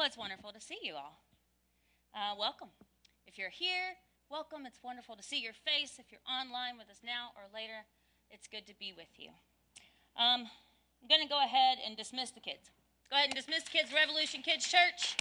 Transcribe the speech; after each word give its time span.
Well, 0.00 0.06
it's 0.06 0.16
wonderful 0.16 0.50
to 0.52 0.60
see 0.62 0.78
you 0.82 0.94
all. 0.94 1.20
Uh, 2.14 2.34
welcome. 2.38 2.68
If 3.26 3.36
you're 3.36 3.50
here, 3.50 4.00
welcome. 4.30 4.64
It's 4.64 4.78
wonderful 4.82 5.14
to 5.14 5.22
see 5.22 5.42
your 5.42 5.52
face. 5.52 5.98
If 5.98 6.06
you're 6.10 6.24
online 6.24 6.78
with 6.78 6.88
us 6.88 7.00
now 7.04 7.32
or 7.36 7.42
later, 7.52 7.84
it's 8.30 8.48
good 8.48 8.66
to 8.68 8.72
be 8.78 8.94
with 8.96 9.12
you. 9.18 9.28
Um, 10.16 10.48
I'm 11.02 11.06
going 11.06 11.20
to 11.20 11.28
go 11.28 11.44
ahead 11.44 11.76
and 11.86 11.98
dismiss 11.98 12.30
the 12.30 12.40
kids. 12.40 12.70
Go 13.10 13.16
ahead 13.16 13.28
and 13.28 13.36
dismiss 13.36 13.64
the 13.64 13.72
kids, 13.72 13.92
Revolution 13.92 14.40
Kids 14.40 14.66
Church. 14.66 15.18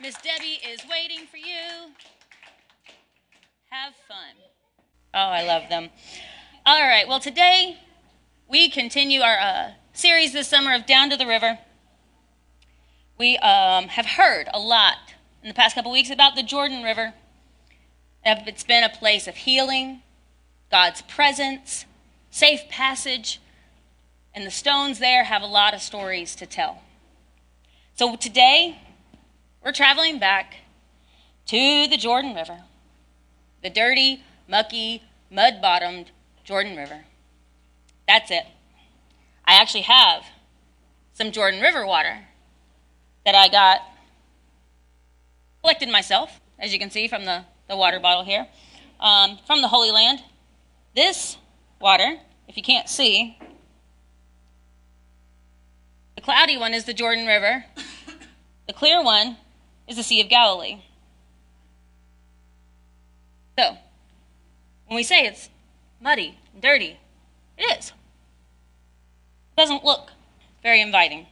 Miss 0.00 0.14
Debbie 0.22 0.60
is 0.70 0.82
waiting 0.88 1.26
for 1.26 1.38
you. 1.38 1.90
Have 3.70 3.94
fun. 4.06 4.38
Oh, 5.14 5.18
I 5.18 5.42
love 5.42 5.68
them. 5.68 5.90
All 6.64 6.82
right, 6.86 7.08
well, 7.08 7.18
today 7.18 7.76
we 8.48 8.70
continue 8.70 9.22
our 9.22 9.40
uh, 9.40 9.70
series 9.92 10.32
this 10.32 10.46
summer 10.46 10.72
of 10.76 10.86
Down 10.86 11.10
to 11.10 11.16
the 11.16 11.26
River. 11.26 11.58
We 13.22 13.38
um, 13.38 13.86
have 13.86 14.06
heard 14.06 14.48
a 14.52 14.58
lot 14.58 15.14
in 15.44 15.48
the 15.48 15.54
past 15.54 15.76
couple 15.76 15.92
weeks 15.92 16.10
about 16.10 16.34
the 16.34 16.42
Jordan 16.42 16.82
River. 16.82 17.14
It's 18.24 18.64
been 18.64 18.82
a 18.82 18.88
place 18.88 19.28
of 19.28 19.36
healing, 19.36 20.02
God's 20.72 21.02
presence, 21.02 21.84
safe 22.32 22.62
passage, 22.68 23.40
and 24.34 24.44
the 24.44 24.50
stones 24.50 24.98
there 24.98 25.22
have 25.22 25.40
a 25.40 25.46
lot 25.46 25.72
of 25.72 25.82
stories 25.82 26.34
to 26.34 26.46
tell. 26.46 26.82
So 27.94 28.16
today, 28.16 28.78
we're 29.62 29.70
traveling 29.70 30.18
back 30.18 30.56
to 31.46 31.86
the 31.86 31.96
Jordan 31.96 32.34
River, 32.34 32.62
the 33.62 33.70
dirty, 33.70 34.24
mucky, 34.48 35.04
mud 35.30 35.62
bottomed 35.62 36.10
Jordan 36.42 36.76
River. 36.76 37.04
That's 38.08 38.32
it. 38.32 38.46
I 39.44 39.60
actually 39.60 39.82
have 39.82 40.24
some 41.14 41.30
Jordan 41.30 41.60
River 41.60 41.86
water 41.86 42.26
that 43.24 43.34
I 43.34 43.48
got 43.48 43.80
collected 45.62 45.88
myself, 45.88 46.40
as 46.58 46.72
you 46.72 46.78
can 46.78 46.90
see 46.90 47.08
from 47.08 47.24
the, 47.24 47.44
the 47.68 47.76
water 47.76 48.00
bottle 48.00 48.24
here, 48.24 48.48
um, 49.00 49.38
from 49.46 49.62
the 49.62 49.68
Holy 49.68 49.90
Land. 49.90 50.22
This 50.94 51.36
water, 51.80 52.18
if 52.48 52.56
you 52.56 52.62
can't 52.62 52.88
see, 52.88 53.38
the 56.16 56.20
cloudy 56.20 56.56
one 56.56 56.74
is 56.74 56.84
the 56.84 56.94
Jordan 56.94 57.26
River, 57.26 57.64
the 58.66 58.72
clear 58.72 59.02
one 59.02 59.36
is 59.88 59.96
the 59.96 60.02
Sea 60.02 60.20
of 60.20 60.28
Galilee. 60.28 60.82
So, 63.58 63.76
when 64.86 64.96
we 64.96 65.02
say 65.02 65.26
it's 65.26 65.48
muddy 66.00 66.38
and 66.52 66.62
dirty, 66.62 66.98
it 67.58 67.78
is. 67.78 67.88
It 67.88 69.56
doesn't 69.56 69.84
look 69.84 70.10
very 70.62 70.80
inviting. 70.80 71.26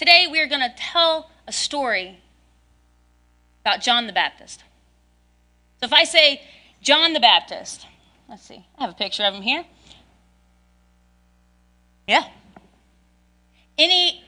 Today 0.00 0.26
we 0.32 0.40
are 0.40 0.46
going 0.46 0.62
to 0.62 0.72
tell 0.74 1.30
a 1.46 1.52
story 1.52 2.20
about 3.60 3.82
John 3.82 4.06
the 4.06 4.14
Baptist. 4.14 4.64
So 5.78 5.84
if 5.84 5.92
I 5.92 6.04
say 6.04 6.40
John 6.80 7.12
the 7.12 7.20
Baptist, 7.20 7.86
let's 8.26 8.40
see, 8.40 8.64
I 8.78 8.84
have 8.84 8.92
a 8.92 8.94
picture 8.94 9.24
of 9.24 9.34
him 9.34 9.42
here. 9.42 9.62
Yeah. 12.08 12.24
Any 13.76 14.24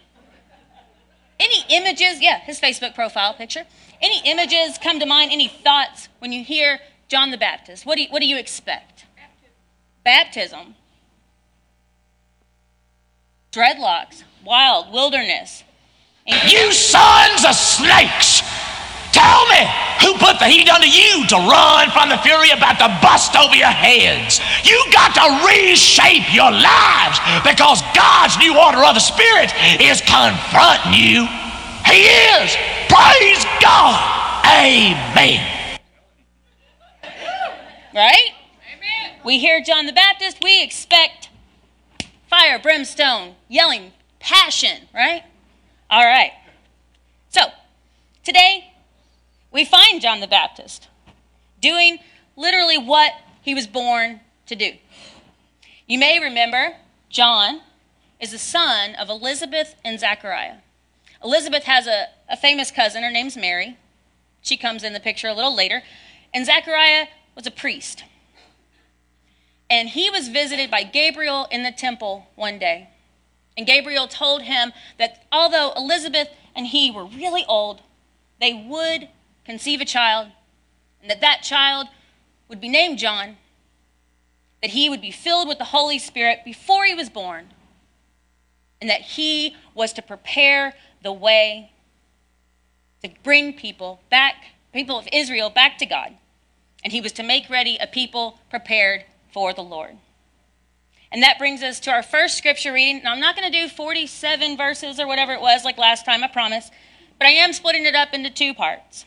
any 1.41 1.65
images, 1.71 2.21
yeah, 2.21 2.41
his 2.41 2.61
Facebook 2.61 2.95
profile 2.95 3.33
picture. 3.33 3.65
Any 4.03 4.21
images 4.31 4.77
come 4.77 5.01
to 5.01 5.07
mind, 5.07 5.33
any 5.33 5.49
thoughts 5.49 6.11
when 6.19 6.33
you 6.33 6.45
hear 6.45 6.81
John 7.09 7.31
the 7.31 7.39
Baptist? 7.39 7.87
What 7.87 7.97
do 7.97 8.03
you, 8.03 8.09
what 8.11 8.21
do 8.21 8.27
you 8.27 8.37
expect? 8.37 9.07
Baptism. 10.05 10.53
Baptism. 10.53 10.75
Dreadlocks, 13.53 14.25
wild, 14.47 14.91
wilderness. 14.95 15.63
You 16.27 16.73
sons 16.73 17.45
of 17.45 17.55
snakes! 17.55 18.41
Tell 19.13 19.47
me, 19.49 19.61
who 20.01 20.15
put 20.15 20.39
the 20.39 20.49
heat 20.49 20.71
under 20.71 20.87
you 20.87 21.27
to 21.29 21.37
run 21.37 21.91
from 21.91 22.09
the 22.09 22.17
fury 22.25 22.49
about 22.49 22.81
to 22.81 22.89
bust 23.05 23.37
over 23.37 23.55
your 23.55 23.67
heads? 23.69 24.41
You 24.65 24.83
got 24.91 25.13
to 25.21 25.45
reshape 25.47 26.33
your 26.33 26.51
lives 26.51 27.21
because 27.45 27.83
God's 27.95 28.39
new 28.39 28.57
order 28.57 28.83
of 28.83 28.95
the 28.95 29.05
Spirit 29.05 29.53
is 29.79 30.01
confronting 30.01 30.97
you. 30.97 31.29
He 31.85 32.09
is. 32.09 32.57
Praise 32.89 33.45
God. 33.61 34.01
Amen. 34.49 35.79
Right? 37.95 38.33
Amen. 38.73 39.21
We 39.27 39.39
hear 39.39 39.61
John 39.61 39.85
the 39.85 39.93
Baptist, 39.93 40.39
we 40.43 40.63
expect 40.63 41.22
fire, 42.33 42.59
brimstone, 42.59 43.35
yelling, 43.47 43.93
passion, 44.19 44.89
right? 44.95 45.23
All 45.91 46.03
right. 46.03 46.33
So, 47.29 47.43
today 48.25 48.73
we 49.53 49.67
find 49.67 50.01
John 50.01 50.21
the 50.21 50.27
Baptist 50.27 50.89
doing 51.61 51.99
literally 52.35 52.79
what 52.79 53.13
he 53.43 53.55
was 53.55 53.67
born 53.67 54.21
to 54.47 54.57
do. 54.57 54.73
You 55.87 55.99
may 55.99 56.19
remember 56.21 56.77
John 57.11 57.61
is 58.19 58.31
the 58.31 58.39
son 58.39 58.95
of 58.95 59.11
Elizabeth 59.11 59.75
and 59.85 60.01
Zachariah. 60.01 60.57
Elizabeth 61.23 61.65
has 61.65 61.87
a, 61.87 62.07
a 62.31 62.39
famous 62.39 62.71
cousin. 62.71 63.03
Her 63.03 63.11
name's 63.11 63.37
Mary. 63.37 63.77
She 64.41 64.57
comes 64.57 64.85
in 64.85 64.95
the 64.95 65.01
picture 65.01 65.29
a 65.29 65.35
little 65.35 65.55
later. 65.55 65.83
And 66.33 66.47
Zachariah 66.47 67.09
was 67.37 67.47
a 67.47 67.51
priest. 67.51 68.05
And 69.73 69.89
he 69.89 70.11
was 70.11 70.29
visited 70.29 70.71
by 70.71 70.83
Gabriel 70.83 71.49
in 71.51 71.63
the 71.63 71.73
temple 71.73 72.27
one 72.35 72.59
day. 72.59 72.91
And 73.57 73.67
Gabriel 73.67 74.07
told 74.07 74.43
him 74.43 74.71
that 74.99 75.25
although 75.33 75.73
Elizabeth 75.75 76.29
and 76.55 76.67
he 76.67 76.91
were 76.91 77.07
really 77.07 77.47
old, 77.49 77.81
they 78.39 78.53
would 78.53 79.09
conceive 79.47 79.81
a 79.81 79.87
child, 79.87 80.29
and 81.01 81.11
that 81.11 81.23
that 81.23 81.41
child 81.43 81.87
would 82.51 82.61
be 82.61 82.69
named 82.69 82.99
John, 82.99 83.39
that 84.61 84.73
he 84.73 84.91
would 84.91 85.01
be 85.01 85.11
filled 85.11 85.49
with 85.49 85.57
the 85.57 85.65
Holy 85.65 85.99
Spirit 85.99 86.41
before 86.45 86.85
he 86.85 86.95
was 86.95 87.09
born, 87.09 87.55
and 88.79 88.91
that 88.91 89.01
he 89.01 89.57
was 89.75 89.95
to 89.95 90.03
prepare 90.03 90.75
the 91.03 91.15
way 91.15 91.73
to 93.03 93.09
bring 93.23 93.55
people 93.55 94.03
back, 94.11 94.35
people 94.75 94.99
of 94.99 95.09
Israel 95.15 95.49
back 95.49 95.79
to 95.79 95.87
God. 95.87 96.13
And 96.85 96.93
he 96.93 97.01
was 97.01 97.13
to 97.13 97.23
make 97.23 97.49
ready 97.49 97.79
a 97.81 97.87
people 97.87 98.39
prepared 98.51 99.05
for 99.33 99.53
the 99.53 99.63
Lord. 99.63 99.97
And 101.11 101.23
that 101.23 101.39
brings 101.39 101.63
us 101.63 101.81
to 101.81 101.91
our 101.91 102.03
first 102.03 102.39
scripture 102.39 102.73
reading. 102.73 103.03
Now, 103.03 103.13
I'm 103.13 103.21
not 103.21 103.37
going 103.37 103.51
to 103.51 103.59
do 103.59 103.69
47 103.69 104.57
verses 104.57 104.99
or 104.99 105.07
whatever 105.07 105.33
it 105.33 105.41
was 105.41 105.65
like 105.65 105.77
last 105.77 106.07
time, 106.07 106.25
I 106.25 106.29
promise, 106.29 106.71
but 107.19 107.27
I 107.27 107.33
am 107.33 107.53
splitting 107.53 107.85
it 107.85 107.95
up 107.95 108.15
into 108.15 108.31
two 108.31 108.55
parts. 108.55 109.05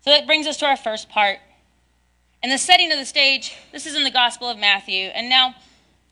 So 0.00 0.10
that 0.10 0.26
brings 0.26 0.48
us 0.48 0.56
to 0.58 0.66
our 0.66 0.76
first 0.76 1.08
part. 1.08 1.38
And 2.42 2.50
the 2.50 2.58
setting 2.58 2.90
of 2.90 2.98
the 2.98 3.04
stage, 3.04 3.56
this 3.70 3.86
is 3.86 3.94
in 3.94 4.02
the 4.02 4.10
Gospel 4.10 4.48
of 4.48 4.58
Matthew. 4.58 5.06
And 5.06 5.28
now 5.28 5.54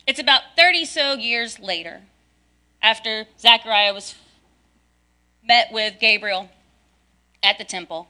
it's 0.07 0.21
about 0.21 0.43
30 0.57 0.85
so 0.85 1.15
years 1.15 1.59
later, 1.59 2.03
after 2.81 3.27
Zechariah 3.41 3.93
was 3.93 4.15
met 5.43 5.73
with 5.73 5.99
Gabriel 5.99 6.49
at 7.43 7.59
the 7.59 7.65
temple. 7.65 8.07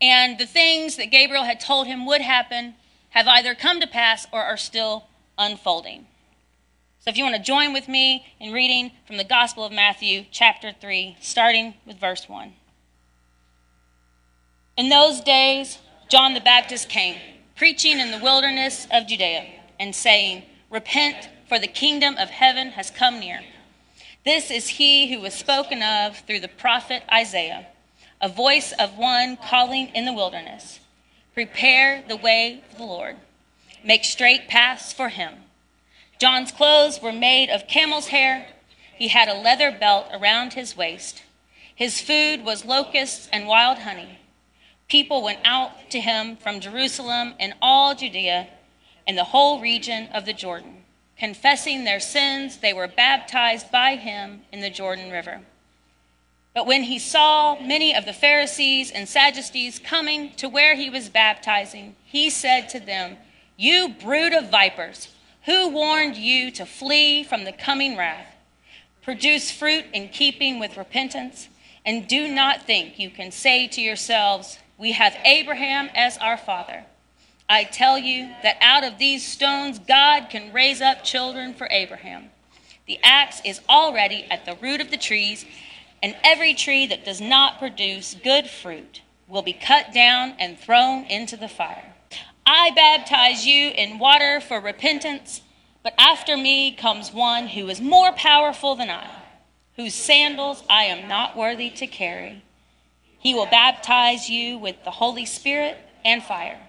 And 0.00 0.38
the 0.38 0.46
things 0.46 0.96
that 0.96 1.06
Gabriel 1.06 1.44
had 1.44 1.60
told 1.60 1.86
him 1.86 2.04
would 2.04 2.20
happen 2.20 2.74
have 3.10 3.26
either 3.28 3.54
come 3.54 3.80
to 3.80 3.86
pass 3.86 4.26
or 4.32 4.42
are 4.42 4.56
still 4.56 5.04
unfolding. 5.38 6.06
So 7.00 7.10
if 7.10 7.16
you 7.16 7.24
want 7.24 7.36
to 7.36 7.42
join 7.42 7.72
with 7.72 7.88
me 7.88 8.26
in 8.40 8.52
reading 8.52 8.90
from 9.06 9.16
the 9.16 9.24
Gospel 9.24 9.64
of 9.64 9.72
Matthew, 9.72 10.24
chapter 10.30 10.72
3, 10.72 11.16
starting 11.20 11.74
with 11.86 11.98
verse 11.98 12.28
1. 12.28 12.52
In 14.76 14.88
those 14.88 15.20
days, 15.20 15.78
John 16.08 16.34
the 16.34 16.40
Baptist 16.40 16.88
came, 16.88 17.16
preaching 17.54 18.00
in 18.00 18.10
the 18.10 18.18
wilderness 18.18 18.86
of 18.92 19.06
Judea, 19.06 19.46
and 19.78 19.94
saying, 19.94 20.42
Repent, 20.68 21.28
for 21.48 21.58
the 21.58 21.68
kingdom 21.68 22.16
of 22.16 22.28
heaven 22.28 22.70
has 22.70 22.90
come 22.90 23.20
near. 23.20 23.40
This 24.24 24.50
is 24.50 24.66
he 24.66 25.12
who 25.12 25.20
was 25.20 25.32
spoken 25.32 25.82
of 25.82 26.18
through 26.18 26.40
the 26.40 26.48
prophet 26.48 27.04
Isaiah, 27.12 27.68
a 28.20 28.28
voice 28.28 28.72
of 28.72 28.98
one 28.98 29.36
calling 29.36 29.88
in 29.94 30.04
the 30.06 30.12
wilderness 30.12 30.80
Prepare 31.36 32.02
the 32.08 32.16
way 32.16 32.64
for 32.70 32.78
the 32.78 32.84
Lord, 32.84 33.16
make 33.84 34.04
straight 34.04 34.48
paths 34.48 34.92
for 34.92 35.10
him. 35.10 35.34
John's 36.18 36.50
clothes 36.50 37.00
were 37.00 37.12
made 37.12 37.50
of 37.50 37.68
camel's 37.68 38.08
hair. 38.08 38.48
He 38.96 39.08
had 39.08 39.28
a 39.28 39.34
leather 39.34 39.70
belt 39.70 40.08
around 40.12 40.54
his 40.54 40.76
waist. 40.76 41.22
His 41.74 42.00
food 42.00 42.44
was 42.44 42.64
locusts 42.64 43.28
and 43.32 43.46
wild 43.46 43.80
honey. 43.80 44.18
People 44.88 45.22
went 45.22 45.40
out 45.44 45.90
to 45.90 46.00
him 46.00 46.36
from 46.36 46.58
Jerusalem 46.58 47.34
and 47.38 47.54
all 47.62 47.94
Judea 47.94 48.48
and 49.06 49.16
the 49.16 49.24
whole 49.24 49.60
region 49.60 50.08
of 50.14 50.24
the 50.24 50.32
Jordan 50.32 50.84
Confessing 51.18 51.84
their 51.84 52.00
sins, 52.00 52.58
they 52.58 52.74
were 52.74 52.88
baptized 52.88 53.70
by 53.70 53.96
him 53.96 54.42
in 54.52 54.60
the 54.60 54.68
Jordan 54.68 55.10
River. 55.10 55.40
But 56.56 56.66
when 56.66 56.84
he 56.84 56.98
saw 56.98 57.60
many 57.60 57.94
of 57.94 58.06
the 58.06 58.14
Pharisees 58.14 58.90
and 58.90 59.06
Sadducees 59.06 59.78
coming 59.78 60.32
to 60.36 60.48
where 60.48 60.74
he 60.74 60.88
was 60.88 61.10
baptizing, 61.10 61.94
he 62.02 62.30
said 62.30 62.70
to 62.70 62.80
them, 62.80 63.18
You 63.58 63.90
brood 64.02 64.32
of 64.32 64.50
vipers, 64.50 65.14
who 65.44 65.68
warned 65.68 66.16
you 66.16 66.50
to 66.52 66.64
flee 66.64 67.22
from 67.22 67.44
the 67.44 67.52
coming 67.52 67.94
wrath? 67.94 68.36
produce 69.06 69.52
fruit 69.52 69.84
in 69.92 70.08
keeping 70.08 70.58
with 70.58 70.76
repentance, 70.76 71.48
and 71.84 72.08
do 72.08 72.26
not 72.26 72.62
think 72.62 72.98
you 72.98 73.08
can 73.08 73.30
say 73.30 73.68
to 73.68 73.80
yourselves, 73.80 74.58
We 74.76 74.92
have 74.92 75.16
Abraham 75.24 75.90
as 75.94 76.18
our 76.18 76.36
father. 76.36 76.84
I 77.48 77.64
tell 77.64 77.98
you 77.98 78.30
that 78.42 78.56
out 78.60 78.82
of 78.82 78.98
these 78.98 79.24
stones 79.24 79.78
God 79.78 80.28
can 80.28 80.52
raise 80.52 80.80
up 80.80 81.04
children 81.04 81.54
for 81.54 81.68
Abraham. 81.70 82.30
The 82.86 82.98
axe 83.04 83.40
is 83.44 83.60
already 83.68 84.24
at 84.28 84.44
the 84.44 84.56
root 84.56 84.80
of 84.80 84.90
the 84.90 84.96
trees, 84.96 85.44
and 86.06 86.14
every 86.22 86.54
tree 86.54 86.86
that 86.86 87.04
does 87.04 87.20
not 87.20 87.58
produce 87.58 88.14
good 88.22 88.48
fruit 88.48 89.02
will 89.26 89.42
be 89.42 89.52
cut 89.52 89.92
down 89.92 90.32
and 90.38 90.56
thrown 90.56 91.02
into 91.06 91.36
the 91.36 91.48
fire. 91.48 91.94
I 92.46 92.70
baptize 92.70 93.44
you 93.44 93.70
in 93.70 93.98
water 93.98 94.40
for 94.40 94.60
repentance, 94.60 95.40
but 95.82 95.94
after 95.98 96.36
me 96.36 96.70
comes 96.70 97.12
one 97.12 97.48
who 97.48 97.68
is 97.68 97.80
more 97.80 98.12
powerful 98.12 98.76
than 98.76 98.88
I, 98.88 99.04
whose 99.74 99.94
sandals 99.96 100.62
I 100.70 100.84
am 100.84 101.08
not 101.08 101.36
worthy 101.36 101.70
to 101.70 101.88
carry. 101.88 102.44
He 103.18 103.34
will 103.34 103.46
baptize 103.46 104.30
you 104.30 104.58
with 104.58 104.76
the 104.84 104.92
Holy 104.92 105.26
Spirit 105.26 105.76
and 106.04 106.22
fire 106.22 106.60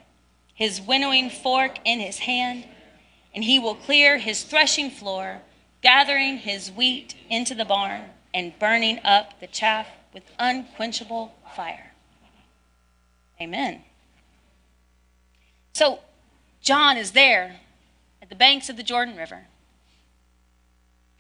his 0.56 0.81
winnowing 0.81 1.30
fork 1.30 1.78
in 1.86 2.00
his 2.00 2.18
hand, 2.18 2.66
and 3.36 3.44
he 3.44 3.60
will 3.60 3.75
clear 3.75 4.18
his 4.18 4.42
threshing 4.42 4.89
floor, 4.89 5.44
gathering 5.84 6.38
his 6.38 6.72
wheat 6.72 7.13
into 7.30 7.54
the 7.54 7.66
barn 7.66 8.06
and 8.38 8.60
burning 8.60 9.00
up 9.04 9.39
the 9.39 9.48
chaff 9.48 9.88
with 10.13 10.22
unquenchable 10.38 11.34
fire. 11.56 11.94
Amen. 13.42 13.81
So, 15.74 16.01
John 16.62 16.98
is 16.98 17.13
there 17.13 17.62
at 18.22 18.30
the 18.30 18.36
banks 18.36 18.69
of 18.69 18.78
the 18.78 18.84
Jordan 18.84 19.18
River, 19.18 19.48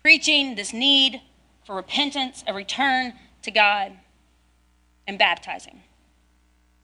preaching 0.03 0.53
this 0.53 0.71
need 0.71 1.21
for 1.65 1.75
repentance, 1.75 2.43
a 2.45 2.53
return 2.53 3.13
to 3.41 3.49
God, 3.49 3.93
and 5.07 5.17
baptizing. 5.17 5.81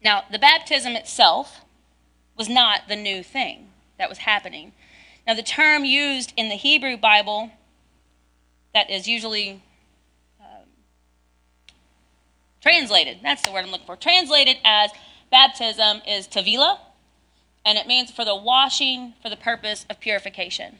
Now, 0.03 0.23
the 0.31 0.39
baptism 0.39 0.95
itself 0.95 1.61
was 2.35 2.49
not 2.49 2.87
the 2.87 2.95
new 2.95 3.21
thing 3.21 3.67
that 3.99 4.09
was 4.09 4.17
happening. 4.19 4.73
Now, 5.27 5.35
the 5.35 5.43
term 5.43 5.85
used 5.85 6.33
in 6.35 6.49
the 6.49 6.55
Hebrew 6.55 6.97
Bible 6.97 7.51
that 8.73 8.89
is 8.89 9.07
usually 9.07 9.61
translated, 12.63 13.19
that's 13.21 13.43
the 13.43 13.51
word 13.51 13.65
I'm 13.65 13.71
looking 13.71 13.85
for, 13.85 13.97
translated 13.97 14.57
as 14.63 14.89
baptism 15.29 16.01
is 16.07 16.27
tavila, 16.27 16.79
and 17.65 17.77
it 17.77 17.85
means 17.85 18.09
for 18.09 18.23
the 18.23 18.35
washing 18.35 19.13
for 19.21 19.29
the 19.29 19.35
purpose 19.35 19.85
of 19.89 19.99
purification. 19.99 20.79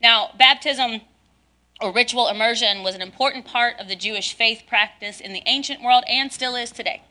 Now, 0.00 0.30
baptism 0.38 1.02
or 1.80 1.92
ritual 1.92 2.28
immersion 2.28 2.82
was 2.82 2.94
an 2.94 3.02
important 3.02 3.44
part 3.44 3.78
of 3.78 3.88
the 3.88 3.94
Jewish 3.94 4.32
faith 4.34 4.62
practice 4.66 5.20
in 5.20 5.34
the 5.34 5.42
ancient 5.46 5.82
world 5.82 6.04
and 6.08 6.32
still 6.32 6.56
is 6.56 6.70
today. 6.70 7.02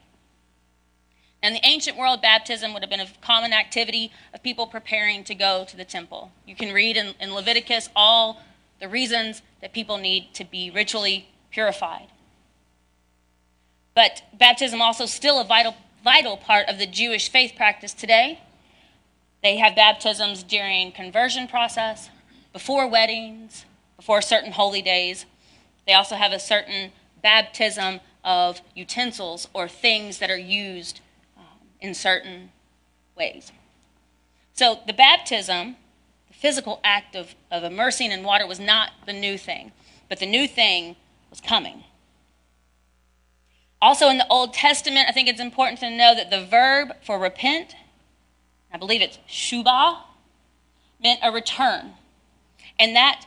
In 1.43 1.53
the 1.53 1.65
ancient 1.65 1.97
world, 1.97 2.21
baptism 2.21 2.73
would 2.73 2.83
have 2.83 2.89
been 2.89 2.99
a 2.99 3.07
common 3.21 3.53
activity 3.53 4.11
of 4.33 4.43
people 4.43 4.65
preparing 4.65 5.23
to 5.25 5.35
go 5.35 5.65
to 5.65 5.77
the 5.77 5.85
temple. 5.85 6.31
You 6.45 6.55
can 6.55 6.73
read 6.73 6.97
in, 6.97 7.13
in 7.19 7.33
Leviticus 7.33 7.89
all 7.95 8.41
the 8.79 8.89
reasons 8.89 9.41
that 9.61 9.73
people 9.73 9.97
need 9.97 10.33
to 10.33 10.43
be 10.43 10.71
ritually 10.71 11.29
purified. 11.51 12.07
But 13.93 14.23
baptism 14.33 14.81
also 14.81 15.05
still 15.05 15.39
a 15.39 15.43
vital, 15.43 15.75
vital 16.03 16.37
part 16.37 16.67
of 16.67 16.77
the 16.77 16.87
Jewish 16.87 17.29
faith 17.29 17.53
practice 17.55 17.93
today. 17.93 18.39
They 19.43 19.57
have 19.57 19.75
baptisms 19.75 20.43
during 20.43 20.91
conversion 20.91 21.47
process, 21.47 22.09
before 22.53 22.87
weddings, 22.87 23.65
before 23.97 24.21
certain 24.21 24.51
holy 24.51 24.81
days. 24.81 25.25
They 25.87 25.93
also 25.93 26.15
have 26.15 26.31
a 26.31 26.39
certain 26.39 26.91
baptism 27.21 27.99
of 28.23 28.61
utensils 28.75 29.47
or 29.53 29.67
things 29.67 30.19
that 30.19 30.29
are 30.29 30.37
used 30.37 31.01
um, 31.37 31.43
in 31.79 31.93
certain 31.93 32.51
ways. 33.17 33.51
So 34.53 34.79
the 34.85 34.93
baptism, 34.93 35.75
the 36.27 36.33
physical 36.33 36.79
act 36.83 37.15
of, 37.15 37.35
of 37.49 37.63
immersing 37.63 38.11
in 38.11 38.23
water, 38.23 38.45
was 38.45 38.59
not 38.59 38.91
the 39.05 39.13
new 39.13 39.37
thing, 39.37 39.71
but 40.07 40.19
the 40.19 40.25
new 40.25 40.47
thing 40.47 40.95
was 41.29 41.41
coming. 41.41 41.83
Also, 43.81 44.09
in 44.09 44.19
the 44.19 44.27
Old 44.29 44.53
Testament, 44.53 45.09
I 45.09 45.11
think 45.11 45.27
it's 45.27 45.39
important 45.39 45.79
to 45.79 45.89
know 45.89 46.13
that 46.13 46.29
the 46.29 46.45
verb 46.45 46.93
for 47.03 47.17
repent, 47.17 47.75
I 48.71 48.77
believe 48.77 49.01
it's 49.01 49.17
shubah, 49.27 49.97
meant 51.01 51.19
a 51.23 51.31
return. 51.31 51.93
And 52.79 52.95
that 52.95 53.25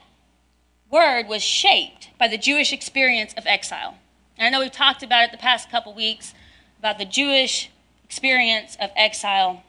word 0.90 1.26
was 1.26 1.42
shaped 1.42 2.10
by 2.18 2.28
the 2.28 2.38
Jewish 2.38 2.72
experience 2.72 3.34
of 3.34 3.46
exile. 3.46 3.98
And 4.38 4.46
I 4.46 4.50
know 4.50 4.60
we've 4.60 4.70
talked 4.70 5.02
about 5.02 5.24
it 5.24 5.32
the 5.32 5.38
past 5.38 5.70
couple 5.70 5.92
weeks 5.92 6.34
about 6.78 6.98
the 6.98 7.04
Jewish 7.04 7.70
experience 8.04 8.76
of 8.80 8.90
exile, 8.94 9.64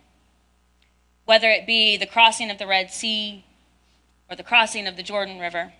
whether 1.26 1.50
it 1.50 1.66
be 1.66 1.98
the 1.98 2.06
crossing 2.06 2.52
of 2.52 2.60
the 2.60 2.68
Red 2.68 2.92
Sea 2.92 3.44
or 4.30 4.36
the 4.36 4.44
crossing 4.44 4.86
of 4.86 4.98
the 4.98 5.04
Jordan 5.04 5.40
River. 5.40 5.74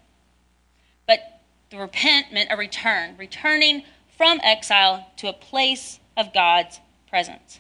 But 1.06 1.42
the 1.70 1.78
repent 1.78 2.34
meant 2.34 2.52
a 2.52 2.58
return, 2.58 3.16
returning 3.18 3.84
from 4.18 4.40
exile 4.44 5.12
to 5.18 5.28
a 5.28 5.34
place 5.34 6.00
of 6.16 6.34
God's 6.34 6.80
presence. 7.10 7.60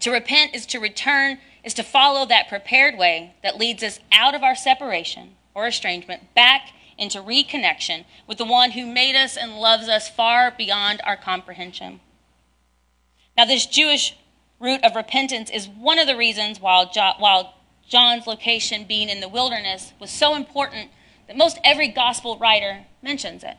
To 0.00 0.10
repent 0.10 0.54
is 0.54 0.66
to 0.66 0.78
return, 0.78 1.38
is 1.64 1.74
to 1.74 1.82
follow 1.82 2.26
that 2.26 2.48
prepared 2.48 2.96
way 2.96 3.34
that 3.42 3.58
leads 3.58 3.82
us 3.82 4.00
out 4.12 4.34
of 4.34 4.42
our 4.42 4.54
separation 4.54 5.36
or 5.54 5.66
estrangement 5.66 6.34
back 6.34 6.70
into 6.98 7.18
reconnection 7.18 8.04
with 8.26 8.38
the 8.38 8.44
one 8.44 8.72
who 8.72 8.86
made 8.86 9.16
us 9.16 9.36
and 9.36 9.58
loves 9.58 9.88
us 9.88 10.08
far 10.08 10.52
beyond 10.56 11.00
our 11.04 11.16
comprehension. 11.16 12.00
Now, 13.36 13.44
this 13.44 13.66
Jewish 13.66 14.16
root 14.60 14.84
of 14.84 14.94
repentance 14.94 15.50
is 15.50 15.68
one 15.68 15.98
of 15.98 16.06
the 16.06 16.16
reasons 16.16 16.60
why 16.60 16.86
John's 17.88 18.26
location 18.26 18.84
being 18.84 19.08
in 19.08 19.20
the 19.20 19.28
wilderness 19.28 19.92
was 19.98 20.10
so 20.10 20.34
important 20.34 20.90
that 21.26 21.36
most 21.36 21.58
every 21.64 21.88
gospel 21.88 22.38
writer 22.38 22.84
mentions 23.02 23.42
it. 23.42 23.56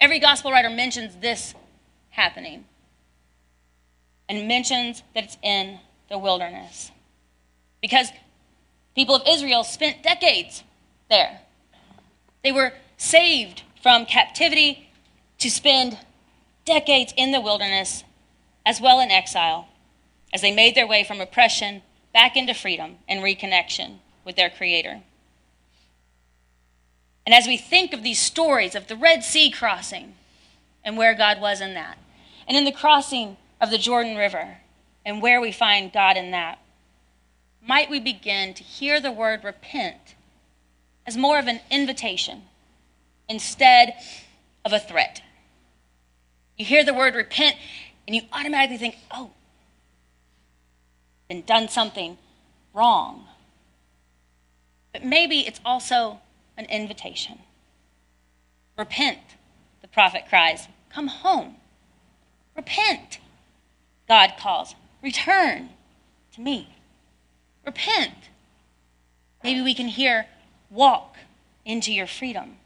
Every 0.00 0.18
gospel 0.18 0.52
writer 0.52 0.70
mentions 0.70 1.16
this 1.16 1.54
happening 2.10 2.64
and 4.28 4.48
mentions 4.48 5.02
that 5.14 5.24
it's 5.24 5.38
in 5.42 5.78
the 6.08 6.18
wilderness. 6.18 6.90
Because 7.80 8.08
people 8.94 9.14
of 9.16 9.22
Israel 9.26 9.64
spent 9.64 10.02
decades 10.02 10.64
there. 11.08 11.40
They 12.42 12.52
were 12.52 12.72
saved 12.96 13.62
from 13.82 14.06
captivity 14.06 14.88
to 15.38 15.50
spend 15.50 15.98
decades 16.64 17.12
in 17.16 17.32
the 17.32 17.40
wilderness 17.40 18.04
as 18.64 18.80
well 18.80 19.00
in 19.00 19.10
exile, 19.10 19.68
as 20.32 20.40
they 20.42 20.52
made 20.52 20.74
their 20.74 20.86
way 20.86 21.04
from 21.04 21.20
oppression 21.20 21.82
back 22.12 22.36
into 22.36 22.54
freedom 22.54 22.96
and 23.08 23.20
reconnection 23.20 23.98
with 24.24 24.34
their 24.34 24.50
Creator. 24.50 25.00
And 27.26 27.34
as 27.34 27.48
we 27.48 27.56
think 27.56 27.92
of 27.92 28.04
these 28.04 28.20
stories 28.20 28.76
of 28.76 28.86
the 28.86 28.96
Red 28.96 29.24
Sea 29.24 29.50
crossing 29.50 30.14
and 30.84 30.96
where 30.96 31.12
God 31.12 31.40
was 31.40 31.60
in 31.60 31.74
that, 31.74 31.98
and 32.46 32.56
in 32.56 32.64
the 32.64 32.72
crossing 32.72 33.36
of 33.60 33.70
the 33.70 33.78
Jordan 33.78 34.16
River 34.16 34.58
and 35.04 35.20
where 35.20 35.40
we 35.40 35.50
find 35.50 35.92
God 35.92 36.16
in 36.16 36.30
that, 36.30 36.60
might 37.60 37.90
we 37.90 37.98
begin 37.98 38.54
to 38.54 38.62
hear 38.62 39.00
the 39.00 39.10
word 39.10 39.42
repent 39.42 40.14
as 41.04 41.16
more 41.16 41.38
of 41.38 41.48
an 41.48 41.60
invitation 41.68 42.42
instead 43.28 43.94
of 44.64 44.72
a 44.72 44.78
threat. 44.78 45.20
You 46.56 46.64
hear 46.64 46.84
the 46.84 46.94
word 46.94 47.14
repent, 47.14 47.56
and 48.06 48.14
you 48.14 48.22
automatically 48.32 48.78
think, 48.78 48.96
oh, 49.10 49.30
been 51.28 51.42
done 51.42 51.68
something 51.68 52.18
wrong. 52.72 53.26
But 54.92 55.04
maybe 55.04 55.40
it's 55.40 55.60
also 55.64 56.20
an 56.56 56.66
invitation. 56.66 57.40
Repent, 58.76 59.18
the 59.82 59.88
prophet 59.88 60.24
cries. 60.28 60.68
Come 60.90 61.08
home. 61.08 61.56
Repent, 62.56 63.18
God 64.08 64.34
calls. 64.38 64.74
Return 65.02 65.70
to 66.34 66.40
me. 66.40 66.68
Repent. 67.64 68.14
Maybe 69.42 69.60
we 69.60 69.74
can 69.74 69.88
hear, 69.88 70.26
walk 70.70 71.16
into 71.64 71.92
your 71.92 72.06
freedom. 72.06 72.56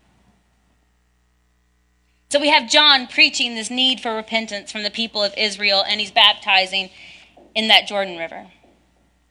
So 2.30 2.38
we 2.38 2.48
have 2.48 2.70
John 2.70 3.08
preaching 3.08 3.54
this 3.54 3.70
need 3.70 4.00
for 4.00 4.14
repentance 4.14 4.70
from 4.70 4.84
the 4.84 4.90
people 4.90 5.22
of 5.22 5.34
Israel, 5.36 5.82
and 5.86 5.98
he's 5.98 6.12
baptizing 6.12 6.90
in 7.54 7.68
that 7.68 7.88
Jordan 7.88 8.16
River. 8.16 8.46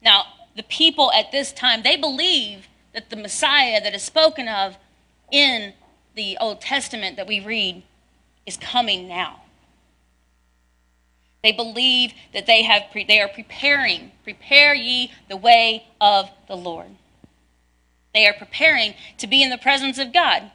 Now, 0.01 0.25
the 0.55 0.63
people 0.63 1.11
at 1.13 1.31
this 1.31 1.53
time, 1.53 1.83
they 1.83 1.95
believe 1.95 2.67
that 2.93 3.10
the 3.10 3.15
Messiah 3.15 3.81
that 3.81 3.93
is 3.93 4.03
spoken 4.03 4.48
of 4.48 4.77
in 5.31 5.74
the 6.15 6.38
Old 6.39 6.62
Testament 6.62 7.17
that 7.17 7.27
we 7.27 7.39
read 7.39 7.84
is 8.46 8.58
coming 8.58 9.08
now. 9.08 9.41
They 11.43 11.51
believe 11.51 12.13
that 12.34 12.46
they 12.46 12.63
have 12.63 12.84
pre- 12.91 13.05
they 13.05 13.22
are 13.22 13.29
preparing, 13.29 14.12
prepare 14.24 14.74
ye 14.74 15.12
the 15.29 15.38
way 15.38 15.86
of 16.01 16.29
the 16.48 16.58
Lord. 16.58 16.89
They 18.13 18.27
are 18.27 18.34
preparing 18.34 18.96
to 19.19 19.27
be 19.27 19.41
in 19.41 19.50
the 19.50 19.58
presence 19.58 19.98
of 19.98 20.12
God. 20.12 20.51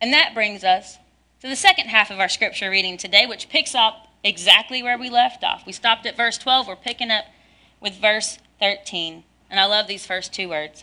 And 0.00 0.12
that 0.12 0.34
brings 0.34 0.64
us 0.64 0.98
to 1.40 1.48
the 1.48 1.56
second 1.56 1.88
half 1.88 2.10
of 2.10 2.18
our 2.18 2.28
scripture 2.28 2.70
reading 2.70 2.96
today, 2.96 3.26
which 3.26 3.48
picks 3.48 3.74
up 3.74 4.08
exactly 4.24 4.82
where 4.82 4.98
we 4.98 5.10
left 5.10 5.44
off. 5.44 5.64
We 5.66 5.72
stopped 5.72 6.06
at 6.06 6.16
verse 6.16 6.38
12. 6.38 6.66
We're 6.66 6.76
picking 6.76 7.10
up 7.10 7.26
with 7.80 7.94
verse 7.94 8.38
13. 8.60 9.22
And 9.50 9.60
I 9.60 9.66
love 9.66 9.86
these 9.86 10.06
first 10.06 10.32
two 10.32 10.48
words. 10.48 10.82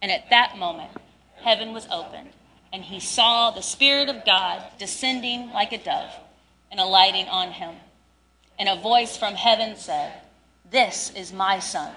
And 0.00 0.10
at 0.12 0.30
that 0.30 0.58
moment, 0.58 0.90
heaven 1.42 1.72
was 1.72 1.86
opened, 1.90 2.30
and 2.72 2.82
he 2.82 3.00
saw 3.00 3.50
the 3.50 3.62
Spirit 3.62 4.08
of 4.08 4.24
God 4.24 4.62
descending 4.78 5.50
like 5.50 5.72
a 5.72 5.78
dove 5.78 6.12
and 6.70 6.80
alighting 6.80 7.26
on 7.28 7.52
him. 7.52 7.74
And 8.58 8.68
a 8.68 8.76
voice 8.76 9.16
from 9.16 9.34
heaven 9.34 9.76
said, 9.76 10.12
This 10.70 11.12
is 11.14 11.32
my 11.32 11.58
Son, 11.58 11.92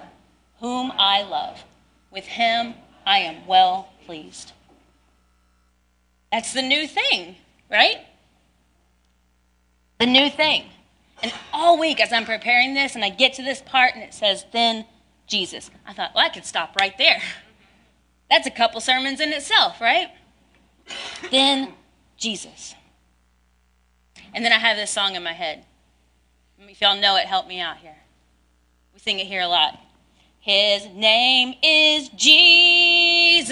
whom 0.59 0.91
I 0.97 1.23
love. 1.23 1.63
With 2.11 2.25
him 2.25 2.75
I 3.05 3.19
am 3.19 3.47
well 3.47 3.89
pleased. 4.05 4.51
That's 6.31 6.53
the 6.53 6.61
new 6.61 6.87
thing, 6.87 7.35
right? 7.69 8.05
The 9.99 10.05
new 10.05 10.29
thing. 10.29 10.65
And 11.21 11.33
all 11.53 11.77
week, 11.77 11.99
as 11.99 12.11
I'm 12.11 12.25
preparing 12.25 12.73
this, 12.73 12.95
and 12.95 13.03
I 13.03 13.09
get 13.09 13.33
to 13.33 13.43
this 13.43 13.61
part, 13.61 13.93
and 13.93 14.03
it 14.03 14.13
says, 14.13 14.45
Then 14.51 14.85
Jesus. 15.31 15.71
I 15.87 15.93
thought, 15.93 16.11
well, 16.13 16.25
I 16.25 16.29
could 16.29 16.45
stop 16.45 16.75
right 16.75 16.95
there. 16.97 17.21
That's 18.31 18.47
a 18.47 18.51
couple 18.51 18.79
sermons 18.79 19.19
in 19.19 19.33
itself, 19.33 19.81
right? 19.81 20.09
then 21.31 21.73
Jesus. 22.15 22.75
And 24.33 24.45
then 24.45 24.53
I 24.53 24.57
have 24.57 24.77
this 24.77 24.89
song 24.89 25.15
in 25.15 25.23
my 25.23 25.33
head. 25.33 25.65
If 26.59 26.79
y'all 26.79 26.99
know 26.99 27.17
it, 27.17 27.25
help 27.25 27.45
me 27.45 27.59
out 27.59 27.77
here. 27.79 27.97
We 28.93 29.01
sing 29.01 29.19
it 29.19 29.27
here 29.27 29.41
a 29.41 29.49
lot. 29.49 29.77
His 30.39 30.87
name 30.87 31.55
is 31.61 32.07
Jesus, 32.15 33.51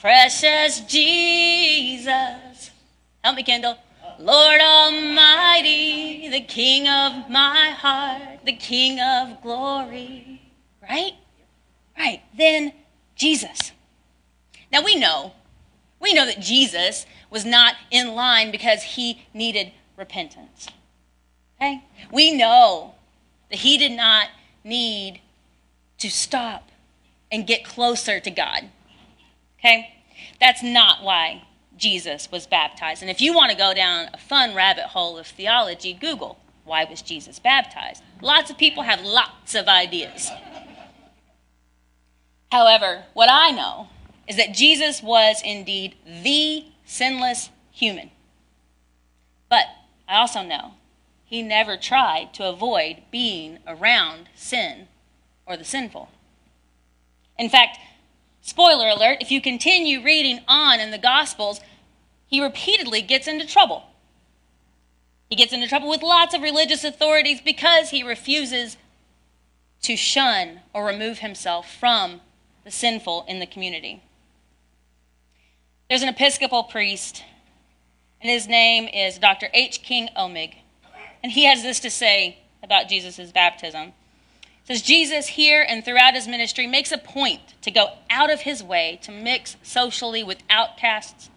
precious 0.00 0.80
Jesus. 0.80 2.72
Help 3.22 3.36
me, 3.36 3.44
Kendall. 3.44 3.78
Lord 4.18 4.60
Almighty, 4.60 6.30
the 6.30 6.40
King 6.40 6.88
of 6.88 7.30
my 7.30 7.70
heart, 7.70 8.44
the 8.44 8.54
King 8.54 8.98
of 8.98 9.40
glory. 9.40 10.40
Right? 10.82 11.12
Right. 11.96 12.22
Then 12.36 12.72
Jesus. 13.16 13.72
Now 14.70 14.82
we 14.82 14.96
know, 14.96 15.32
we 16.00 16.14
know 16.14 16.26
that 16.26 16.40
Jesus 16.40 17.06
was 17.30 17.44
not 17.44 17.74
in 17.90 18.14
line 18.14 18.50
because 18.50 18.82
he 18.82 19.26
needed 19.34 19.72
repentance. 19.96 20.68
Okay? 21.56 21.82
We 22.12 22.32
know 22.32 22.94
that 23.50 23.60
he 23.60 23.78
did 23.78 23.92
not 23.92 24.28
need 24.62 25.20
to 25.98 26.10
stop 26.10 26.70
and 27.32 27.46
get 27.46 27.64
closer 27.64 28.20
to 28.20 28.30
God. 28.30 28.68
Okay? 29.58 29.94
That's 30.38 30.62
not 30.62 31.02
why 31.02 31.44
Jesus 31.76 32.30
was 32.30 32.46
baptized. 32.46 33.02
And 33.02 33.10
if 33.10 33.20
you 33.20 33.34
want 33.34 33.50
to 33.50 33.56
go 33.56 33.74
down 33.74 34.08
a 34.12 34.18
fun 34.18 34.54
rabbit 34.54 34.84
hole 34.84 35.18
of 35.18 35.26
theology, 35.26 35.92
Google 35.92 36.38
why 36.66 36.84
was 36.84 37.00
Jesus 37.00 37.38
baptized? 37.38 38.02
Lots 38.20 38.50
of 38.50 38.58
people 38.58 38.82
have 38.82 39.00
lots 39.02 39.54
of 39.54 39.68
ideas. 39.68 40.30
However, 42.56 43.04
what 43.12 43.28
I 43.30 43.50
know 43.50 43.88
is 44.26 44.36
that 44.36 44.54
Jesus 44.54 45.02
was 45.02 45.42
indeed 45.44 45.94
the 46.06 46.64
sinless 46.86 47.50
human. 47.70 48.10
But 49.50 49.66
I 50.08 50.16
also 50.16 50.42
know 50.42 50.72
he 51.26 51.42
never 51.42 51.76
tried 51.76 52.32
to 52.32 52.48
avoid 52.48 53.02
being 53.10 53.58
around 53.66 54.30
sin 54.34 54.88
or 55.44 55.58
the 55.58 55.66
sinful. 55.66 56.08
In 57.38 57.50
fact, 57.50 57.76
spoiler 58.40 58.88
alert, 58.88 59.18
if 59.20 59.30
you 59.30 59.42
continue 59.42 60.02
reading 60.02 60.40
on 60.48 60.80
in 60.80 60.92
the 60.92 60.96
Gospels, 60.96 61.60
he 62.26 62.42
repeatedly 62.42 63.02
gets 63.02 63.28
into 63.28 63.46
trouble. 63.46 63.82
He 65.28 65.36
gets 65.36 65.52
into 65.52 65.68
trouble 65.68 65.90
with 65.90 66.02
lots 66.02 66.34
of 66.34 66.40
religious 66.40 66.84
authorities 66.84 67.42
because 67.42 67.90
he 67.90 68.02
refuses 68.02 68.78
to 69.82 69.94
shun 69.94 70.60
or 70.72 70.86
remove 70.86 71.18
himself 71.18 71.70
from 71.70 72.22
the 72.66 72.72
sinful 72.72 73.24
in 73.28 73.38
the 73.38 73.46
community. 73.46 74.02
There's 75.88 76.02
an 76.02 76.08
Episcopal 76.08 76.64
priest, 76.64 77.22
and 78.20 78.28
his 78.28 78.48
name 78.48 78.88
is 78.88 79.20
Dr. 79.20 79.48
H. 79.54 79.82
King 79.84 80.08
Oehmig, 80.16 80.56
and 81.22 81.30
he 81.30 81.44
has 81.44 81.62
this 81.62 81.78
to 81.78 81.90
say 81.90 82.38
about 82.64 82.88
Jesus' 82.88 83.30
baptism. 83.30 83.92
It 84.42 84.66
says 84.66 84.82
Jesus 84.82 85.28
here 85.28 85.64
and 85.66 85.84
throughout 85.84 86.14
his 86.14 86.26
ministry 86.26 86.66
makes 86.66 86.90
a 86.90 86.98
point 86.98 87.40
to 87.62 87.70
go 87.70 87.90
out 88.10 88.32
of 88.32 88.40
his 88.40 88.64
way 88.64 88.98
to 89.02 89.12
mix 89.12 89.56
socially 89.62 90.24
with 90.24 90.38
outcasts, 90.50 91.30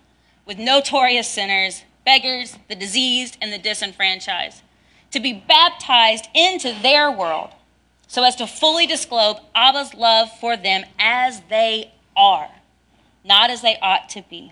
with 0.47 0.57
notorious 0.57 1.27
sinners, 1.27 1.83
beggars, 2.07 2.57
the 2.69 2.75
diseased, 2.75 3.37
and 3.39 3.53
the 3.53 3.59
disenfranchised, 3.59 4.63
to 5.11 5.19
be 5.19 5.33
baptized 5.47 6.25
into 6.33 6.73
their 6.81 7.11
world 7.11 7.51
so 8.09 8.23
as 8.23 8.35
to 8.35 8.47
fully 8.47 8.87
disclose 8.87 9.37
Abba's 9.55 9.93
love 9.93 10.29
for 10.41 10.57
them 10.57 10.83
as 10.97 11.41
they 11.47 11.93
are, 12.17 12.49
not 13.23 13.51
as 13.51 13.61
they 13.61 13.77
ought 13.81 14.09
to 14.09 14.23
be. 14.27 14.51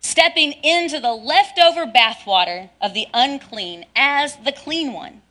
Stepping 0.00 0.52
into 0.52 0.98
the 0.98 1.14
leftover 1.14 1.86
bathwater 1.86 2.70
of 2.80 2.92
the 2.92 3.06
unclean 3.14 3.86
as 3.94 4.36
the 4.44 4.52
clean 4.52 4.92
one 4.92 5.22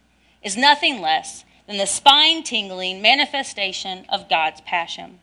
is 0.41 0.55
nothing 0.55 1.01
less 1.01 1.43
than 1.67 1.77
the 1.77 1.85
spine 1.85 2.41
tingling 2.41 3.01
manifestation 3.01 4.05
of 4.07 4.29
God's 4.29 4.61
passion. 4.61 5.19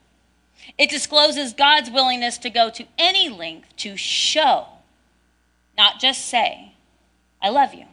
It 0.77 0.91
discloses 0.91 1.55
God's 1.55 1.91
willingness 1.91 2.37
to 2.39 2.51
go 2.51 2.69
to 2.71 2.85
any 2.99 3.31
length 3.31 3.75
to 3.79 3.97
show, 3.97 4.67
not 5.79 5.99
just 5.99 6.27
say, 6.27 6.75
I 7.41 7.49
love 7.49 7.73
you. 7.73 7.87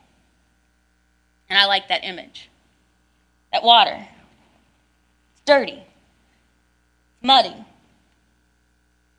And 1.49 1.57
I 1.57 1.65
like 1.65 1.87
that 1.87 2.03
image. 2.03 2.49
That 3.51 3.63
water. 3.63 4.07
It's 5.33 5.41
dirty, 5.45 5.71
it's 5.73 7.23
muddy. 7.23 7.55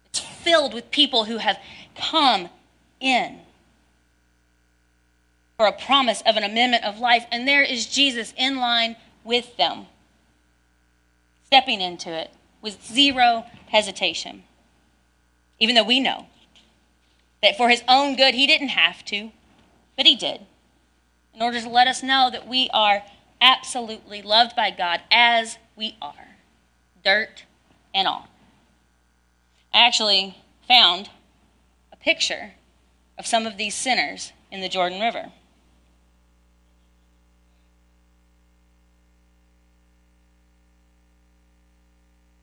It's 0.07 0.21
filled 0.21 0.75
with 0.75 0.91
people 0.91 1.25
who 1.25 1.39
have 1.39 1.59
come 1.95 2.49
in 3.01 3.41
for 5.57 5.67
a 5.67 5.73
promise 5.73 6.23
of 6.25 6.37
an 6.37 6.45
amendment 6.45 6.85
of 6.85 6.99
life, 6.99 7.27
and 7.31 7.47
there 7.47 7.63
is 7.63 7.87
Jesus 7.87 8.33
in 8.37 8.57
line 8.57 8.97
with 9.25 9.57
them, 9.59 9.87
stepping 11.45 11.81
into 11.81 12.11
it 12.11 12.31
with 12.63 12.83
zero 12.83 13.45
hesitation. 13.69 14.45
Even 15.59 15.75
though 15.75 15.85
we 15.85 16.01
know 16.01 16.29
that 17.43 17.57
for 17.59 17.69
his 17.69 17.83
own 17.87 18.17
good, 18.17 18.35
he 18.35 18.47
didn't 18.47 18.69
have 18.69 19.05
to, 19.05 19.33
but 19.97 20.07
he 20.07 20.17
did, 20.17 20.41
in 21.35 21.43
order 21.43 21.61
to 21.61 21.69
let 21.69 21.87
us 21.87 22.03
know 22.03 22.31
that 22.31 22.49
we 22.49 22.71
are 22.73 23.03
absolutely 23.41 24.23
loved 24.23 24.55
by 24.55 24.71
God 24.71 25.01
as 25.11 25.59
we 25.77 25.97
are, 26.01 26.37
dirt 27.05 27.45
and 27.95 28.07
all. 28.07 28.29
I 29.73 29.87
actually 29.87 30.37
found 30.67 31.11
a 31.93 31.97
picture 31.97 32.53
of 33.19 33.27
some 33.27 33.47
of 33.47 33.57
these 33.57 33.75
sinners 33.75 34.33
in 34.51 34.61
the 34.61 34.69
Jordan 34.69 35.01
River. 35.01 35.33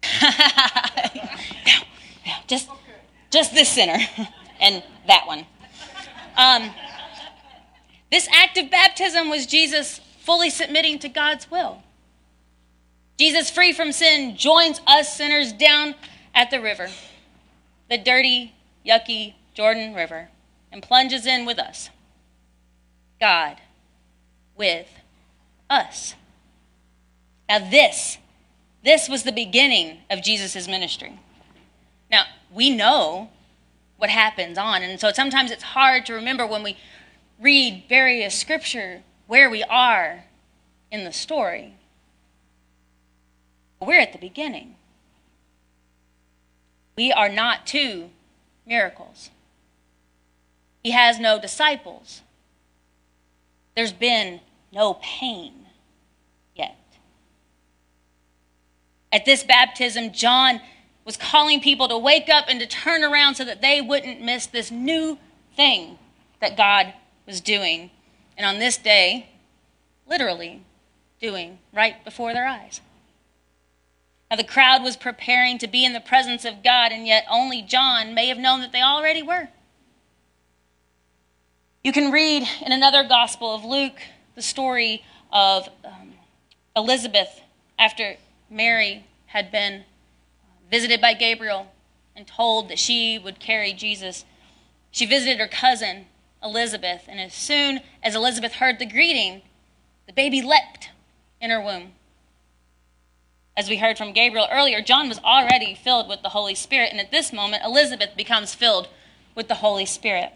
just, 2.47 2.69
just 3.29 3.53
this 3.53 3.69
sinner 3.69 3.99
and 4.59 4.83
that 5.07 5.27
one. 5.27 5.45
Um, 6.37 6.71
this 8.11 8.27
act 8.31 8.57
of 8.57 8.71
baptism 8.71 9.29
was 9.29 9.45
Jesus 9.45 9.99
fully 10.27 10.49
submitting 10.49 10.99
to 10.99 11.07
God's 11.07 11.49
will. 11.49 11.81
Jesus, 13.17 13.49
free 13.49 13.71
from 13.71 13.93
sin, 13.93 14.35
joins 14.35 14.81
us 14.85 15.15
sinners 15.15 15.53
down 15.53 15.95
at 16.35 16.51
the 16.51 16.59
river, 16.59 16.89
the 17.89 17.97
dirty, 17.97 18.53
yucky 18.85 19.35
Jordan 19.53 19.93
River, 19.93 20.27
and 20.69 20.83
plunges 20.83 21.25
in 21.25 21.45
with 21.45 21.57
us. 21.57 21.89
God 23.21 23.55
with 24.57 24.89
us. 25.69 26.13
Now, 27.47 27.59
this, 27.59 28.17
this 28.83 29.07
was 29.07 29.23
the 29.23 29.31
beginning 29.31 29.99
of 30.09 30.21
Jesus' 30.21 30.67
ministry. 30.67 31.17
Now, 32.11 32.25
we 32.51 32.69
know 32.69 33.29
what 33.95 34.09
happens 34.09 34.57
on. 34.57 34.83
And 34.83 34.99
so 34.99 35.13
sometimes 35.13 35.51
it's 35.51 35.63
hard 35.63 36.05
to 36.07 36.13
remember 36.13 36.45
when 36.45 36.63
we 36.63 36.75
read 37.39 37.85
various 37.87 38.37
scripture 38.37 39.03
where 39.27 39.49
we 39.49 39.63
are 39.63 40.23
in 40.91 41.03
the 41.03 41.13
story. 41.13 41.73
We're 43.79 43.99
at 43.99 44.13
the 44.13 44.19
beginning. 44.19 44.75
We 46.95 47.11
are 47.11 47.29
not 47.29 47.67
two 47.67 48.09
miracles. 48.65 49.29
He 50.83 50.91
has 50.91 51.19
no 51.19 51.39
disciples. 51.39 52.21
There's 53.75 53.93
been 53.93 54.39
no 54.71 54.95
pain 54.95 55.67
yet. 56.55 56.77
At 59.11 59.25
this 59.25 59.43
baptism, 59.43 60.11
John 60.13 60.61
was 61.05 61.17
calling 61.17 61.61
people 61.61 61.87
to 61.87 61.97
wake 61.97 62.29
up 62.29 62.45
and 62.47 62.59
to 62.59 62.65
turn 62.65 63.03
around 63.03 63.35
so 63.35 63.45
that 63.45 63.61
they 63.61 63.81
wouldn't 63.81 64.21
miss 64.21 64.47
this 64.47 64.71
new 64.71 65.17
thing 65.55 65.99
that 66.39 66.57
God 66.57 66.93
was 67.25 67.39
doing. 67.39 67.91
And 68.37 68.45
on 68.45 68.59
this 68.59 68.77
day, 68.77 69.29
literally 70.07 70.61
doing 71.19 71.59
right 71.73 72.03
before 72.05 72.33
their 72.33 72.47
eyes. 72.47 72.81
Now, 74.29 74.37
the 74.37 74.43
crowd 74.43 74.83
was 74.83 74.95
preparing 74.97 75.57
to 75.59 75.67
be 75.67 75.85
in 75.85 75.93
the 75.93 75.99
presence 75.99 76.45
of 76.45 76.63
God, 76.63 76.91
and 76.91 77.07
yet 77.07 77.25
only 77.29 77.61
John 77.61 78.13
may 78.13 78.27
have 78.27 78.37
known 78.37 78.59
that 78.61 78.71
they 78.71 78.81
already 78.81 79.23
were. 79.23 79.47
You 81.83 81.93
can 81.93 82.11
read 82.11 82.43
in 82.65 82.71
another 82.73 83.03
gospel 83.03 83.55
of 83.55 83.63
Luke 83.63 84.01
the 84.35 84.41
story 84.41 85.03
of 85.31 85.69
um, 85.85 86.13
Elizabeth 86.75 87.41
after 87.79 88.17
Mary 88.49 89.05
had 89.27 89.51
been 89.51 89.83
visited 90.69 90.99
by 90.99 91.13
Gabriel 91.13 91.67
and 92.15 92.27
told 92.27 92.67
that 92.69 92.79
she 92.79 93.17
would 93.17 93.39
carry 93.39 93.71
Jesus. 93.71 94.25
She 94.91 95.05
visited 95.05 95.39
her 95.39 95.47
cousin, 95.47 96.07
Elizabeth, 96.43 97.03
and 97.07 97.19
as 97.19 97.33
soon 97.33 97.81
as 98.03 98.15
Elizabeth 98.15 98.53
heard 98.53 98.79
the 98.79 98.85
greeting, 98.85 99.41
the 100.05 100.13
baby 100.13 100.41
leapt 100.41 100.89
in 101.41 101.49
her 101.49 101.61
womb. 101.61 101.93
As 103.55 103.69
we 103.69 103.77
heard 103.77 103.97
from 103.97 104.13
Gabriel 104.13 104.47
earlier, 104.51 104.81
John 104.81 105.09
was 105.09 105.19
already 105.19 105.73
filled 105.73 106.07
with 106.07 106.21
the 106.21 106.29
Holy 106.29 106.53
Spirit, 106.53 106.91
and 106.91 106.99
at 106.99 107.11
this 107.11 107.33
moment, 107.33 107.63
Elizabeth 107.65 108.15
becomes 108.15 108.53
filled 108.53 108.87
with 109.33 109.47
the 109.47 109.55
Holy 109.55 109.85
Spirit. 109.85 110.33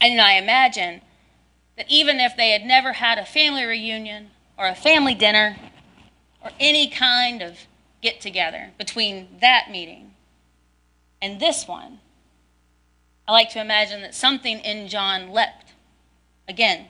And 0.00 0.20
I 0.20 0.34
imagine 0.34 1.00
that 1.76 1.90
even 1.90 2.20
if 2.20 2.36
they 2.36 2.50
had 2.50 2.64
never 2.64 2.94
had 2.94 3.18
a 3.18 3.24
family 3.24 3.64
reunion 3.64 4.30
or 4.56 4.66
a 4.66 4.74
family 4.74 5.14
dinner 5.14 5.56
or 6.42 6.50
any 6.60 6.88
kind 6.88 7.42
of 7.42 7.58
get 8.02 8.20
together 8.20 8.70
between 8.78 9.28
that 9.40 9.70
meeting 9.70 10.14
and 11.20 11.40
this 11.40 11.66
one, 11.66 12.00
I 13.26 13.32
like 13.32 13.50
to 13.50 13.60
imagine 13.60 14.02
that 14.02 14.14
something 14.14 14.58
in 14.58 14.88
John 14.88 15.30
leapt 15.30 15.72
again. 16.48 16.86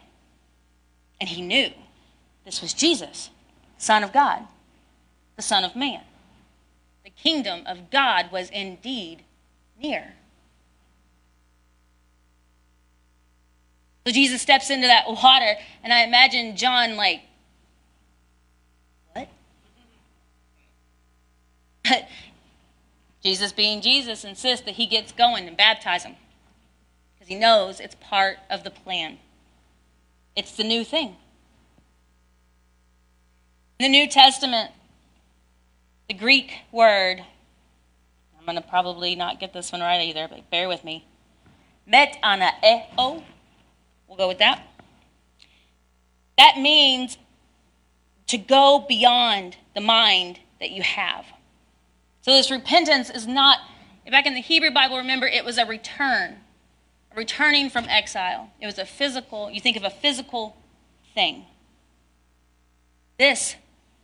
And 1.21 1.29
he 1.29 1.43
knew 1.43 1.71
this 2.45 2.63
was 2.63 2.73
Jesus, 2.73 3.31
Son 3.79 4.03
of 4.03 4.13
God, 4.13 4.47
the 5.37 5.43
Son 5.43 5.65
of 5.65 5.77
Man. 5.77 6.03
The 7.05 7.11
kingdom 7.11 7.63
of 7.67 7.91
God 7.91 8.33
was 8.33 8.51
indeed 8.51 9.23
near. 9.81 10.15
So 14.07 14.13
Jesus 14.13 14.43
steps 14.43 14.71
into 14.71 14.89
that 14.89 15.07
water, 15.07 15.55
and 15.85 15.93
I 15.93 16.03
imagine 16.03 16.57
John 16.57 16.97
like 16.97 17.21
what? 19.13 19.29
But 21.85 22.09
Jesus, 23.23 23.53
being 23.53 23.81
Jesus, 23.81 24.25
insists 24.25 24.65
that 24.65 24.75
he 24.75 24.87
gets 24.87 25.13
going 25.13 25.47
and 25.47 25.57
baptize 25.57 26.03
him 26.03 26.17
because 27.23 27.33
he 27.33 27.39
knows 27.39 27.79
it's 27.79 27.95
part 28.01 28.39
of 28.51 28.65
the 28.65 28.71
plan. 28.71 29.17
It's 30.35 30.57
the 30.57 30.65
new 30.65 30.83
thing. 30.83 31.15
In 33.79 33.85
the 33.85 33.89
New 33.89 34.09
Testament, 34.09 34.73
the 36.09 36.15
Greek 36.15 36.53
word, 36.73 37.23
I'm 38.37 38.45
going 38.45 38.61
to 38.61 38.69
probably 38.69 39.15
not 39.15 39.39
get 39.39 39.53
this 39.53 39.71
one 39.71 39.83
right 39.83 40.01
either, 40.01 40.27
but 40.27 40.51
bear 40.51 40.67
with 40.67 40.83
me. 40.83 41.07
Metanaeo, 41.89 43.23
we'll 44.09 44.19
go 44.19 44.27
with 44.27 44.39
that. 44.39 44.67
That 46.37 46.59
means 46.59 47.19
to 48.27 48.37
go 48.37 48.85
beyond 48.89 49.59
the 49.77 49.81
mind 49.81 50.41
that 50.59 50.73
you 50.73 50.83
have. 50.83 51.27
So 52.23 52.33
this 52.33 52.51
repentance 52.51 53.11
is 53.11 53.29
not, 53.29 53.61
back 54.11 54.27
in 54.27 54.35
the 54.35 54.41
Hebrew 54.41 54.73
Bible, 54.73 54.97
remember, 54.97 55.29
it 55.29 55.45
was 55.45 55.57
a 55.57 55.65
return, 55.65 56.39
returning 57.17 57.71
from 57.71 57.87
exile. 57.89 58.51
It 58.61 58.67
was 58.67 58.79
a 58.79 58.85
physical, 58.85 59.51
you 59.51 59.61
think 59.61 59.77
of 59.77 59.85
a 59.85 59.91
physical 59.91 60.57
thing. 61.15 61.45
This 63.19 63.57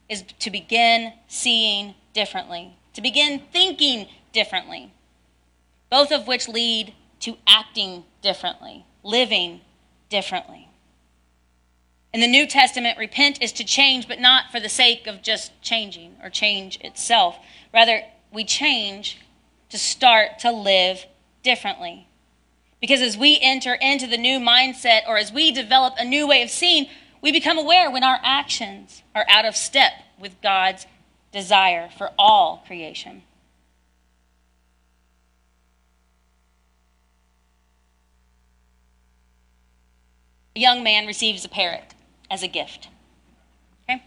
is 0.07 0.23
to 0.39 0.49
begin 0.49 1.13
seeing 1.27 1.95
differently, 2.13 2.77
to 2.93 3.01
begin 3.01 3.41
thinking 3.51 4.07
differently, 4.33 4.91
both 5.89 6.11
of 6.11 6.27
which 6.27 6.47
lead 6.47 6.93
to 7.21 7.37
acting 7.47 8.05
differently, 8.21 8.85
living 9.03 9.61
differently. 10.09 10.67
In 12.11 12.21
the 12.21 12.27
New 12.27 12.47
Testament, 12.47 12.97
repent 12.97 13.41
is 13.41 13.51
to 13.53 13.63
change, 13.63 14.07
but 14.07 14.19
not 14.19 14.51
for 14.51 14.59
the 14.59 14.69
sake 14.69 15.05
of 15.05 15.21
just 15.21 15.61
changing 15.61 16.15
or 16.23 16.29
change 16.29 16.79
itself. 16.81 17.37
Rather, 17.71 18.01
we 18.33 18.43
change 18.43 19.19
to 19.69 19.77
start 19.77 20.39
to 20.39 20.51
live 20.51 21.05
differently. 21.43 22.07
Because 22.81 23.01
as 23.01 23.17
we 23.17 23.37
enter 23.41 23.73
into 23.73 24.07
the 24.07 24.17
new 24.17 24.39
mindset 24.39 25.01
or 25.07 25.17
as 25.17 25.31
we 25.31 25.51
develop 25.51 25.95
a 25.97 26.05
new 26.05 26.27
way 26.27 26.41
of 26.43 26.49
seeing, 26.49 26.87
we 27.21 27.31
become 27.31 27.57
aware 27.57 27.91
when 27.91 28.03
our 28.03 28.19
actions 28.23 29.03
are 29.13 29.25
out 29.27 29.45
of 29.45 29.55
step 29.55 29.91
with 30.19 30.41
God's 30.41 30.85
desire 31.33 31.89
for 31.97 32.11
all 32.17 32.63
creation. 32.65 33.23
A 40.55 40.59
young 40.59 40.83
man 40.83 41.05
receives 41.05 41.43
a 41.43 41.49
parrot 41.49 41.93
as 42.31 42.43
a 42.43 42.47
gift. 42.47 42.87
Okay? 43.83 44.01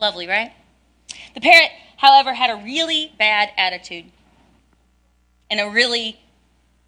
Lovely, 0.00 0.26
right? 0.26 0.52
The 1.34 1.40
parrot, 1.40 1.70
however, 1.98 2.32
had 2.32 2.50
a 2.50 2.62
really 2.62 3.12
bad 3.18 3.50
attitude 3.56 4.06
and 5.50 5.60
a 5.60 5.68
really 5.68 6.18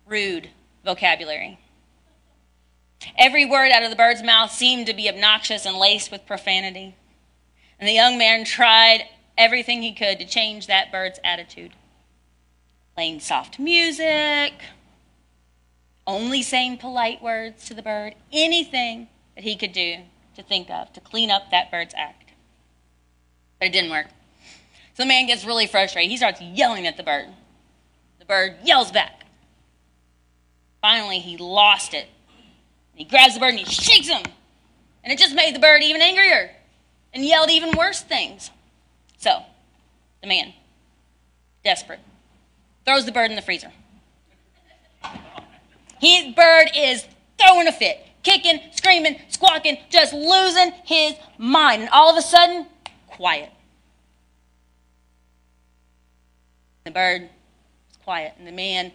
rude 0.06 0.48
vocabulary. 0.84 1.58
Every 3.18 3.44
word 3.44 3.72
out 3.72 3.82
of 3.82 3.90
the 3.90 3.96
bird's 3.96 4.22
mouth 4.22 4.52
seemed 4.52 4.86
to 4.86 4.94
be 4.94 5.08
obnoxious 5.08 5.66
and 5.66 5.76
laced 5.76 6.10
with 6.10 6.26
profanity. 6.26 6.94
And 7.78 7.88
the 7.88 7.94
young 7.94 8.16
man 8.16 8.44
tried 8.44 9.08
everything 9.36 9.82
he 9.82 9.92
could 9.92 10.18
to 10.18 10.26
change 10.26 10.66
that 10.66 10.92
bird's 10.92 11.18
attitude. 11.24 11.72
Playing 12.94 13.20
soft 13.20 13.58
music, 13.58 14.52
only 16.06 16.42
saying 16.42 16.78
polite 16.78 17.22
words 17.22 17.64
to 17.66 17.74
the 17.74 17.82
bird, 17.82 18.14
anything 18.32 19.08
that 19.34 19.44
he 19.44 19.56
could 19.56 19.72
do 19.72 19.96
to 20.36 20.42
think 20.42 20.70
of 20.70 20.92
to 20.92 21.00
clean 21.00 21.30
up 21.30 21.50
that 21.50 21.70
bird's 21.70 21.94
act. 21.94 22.32
But 23.58 23.68
it 23.68 23.72
didn't 23.72 23.90
work. 23.90 24.06
So 24.94 25.04
the 25.04 25.06
man 25.06 25.26
gets 25.26 25.44
really 25.44 25.66
frustrated. 25.66 26.10
He 26.10 26.16
starts 26.16 26.40
yelling 26.40 26.86
at 26.86 26.96
the 26.96 27.02
bird. 27.02 27.28
The 28.18 28.24
bird 28.24 28.56
yells 28.64 28.92
back. 28.92 29.21
Finally, 30.82 31.20
he 31.20 31.36
lost 31.38 31.94
it. 31.94 32.08
He 32.94 33.04
grabs 33.04 33.34
the 33.34 33.40
bird 33.40 33.50
and 33.50 33.60
he 33.60 33.64
shakes 33.64 34.08
him. 34.08 34.22
And 35.02 35.12
it 35.12 35.18
just 35.18 35.34
made 35.34 35.54
the 35.54 35.60
bird 35.60 35.82
even 35.82 36.02
angrier 36.02 36.50
and 37.14 37.24
yelled 37.24 37.50
even 37.50 37.76
worse 37.76 38.02
things. 38.02 38.50
So, 39.16 39.42
the 40.20 40.26
man, 40.26 40.52
desperate, 41.64 42.00
throws 42.84 43.06
the 43.06 43.12
bird 43.12 43.30
in 43.30 43.36
the 43.36 43.42
freezer. 43.42 43.72
His 46.00 46.34
bird 46.34 46.70
is 46.76 47.06
throwing 47.38 47.68
a 47.68 47.72
fit, 47.72 48.04
kicking, 48.24 48.60
screaming, 48.72 49.20
squawking, 49.28 49.78
just 49.88 50.12
losing 50.12 50.72
his 50.84 51.14
mind. 51.38 51.82
And 51.82 51.90
all 51.90 52.10
of 52.10 52.16
a 52.16 52.22
sudden, 52.22 52.66
quiet. 53.06 53.50
The 56.84 56.90
bird 56.90 57.22
was 57.22 57.96
quiet, 58.02 58.34
and 58.38 58.46
the 58.46 58.52
man 58.52 58.86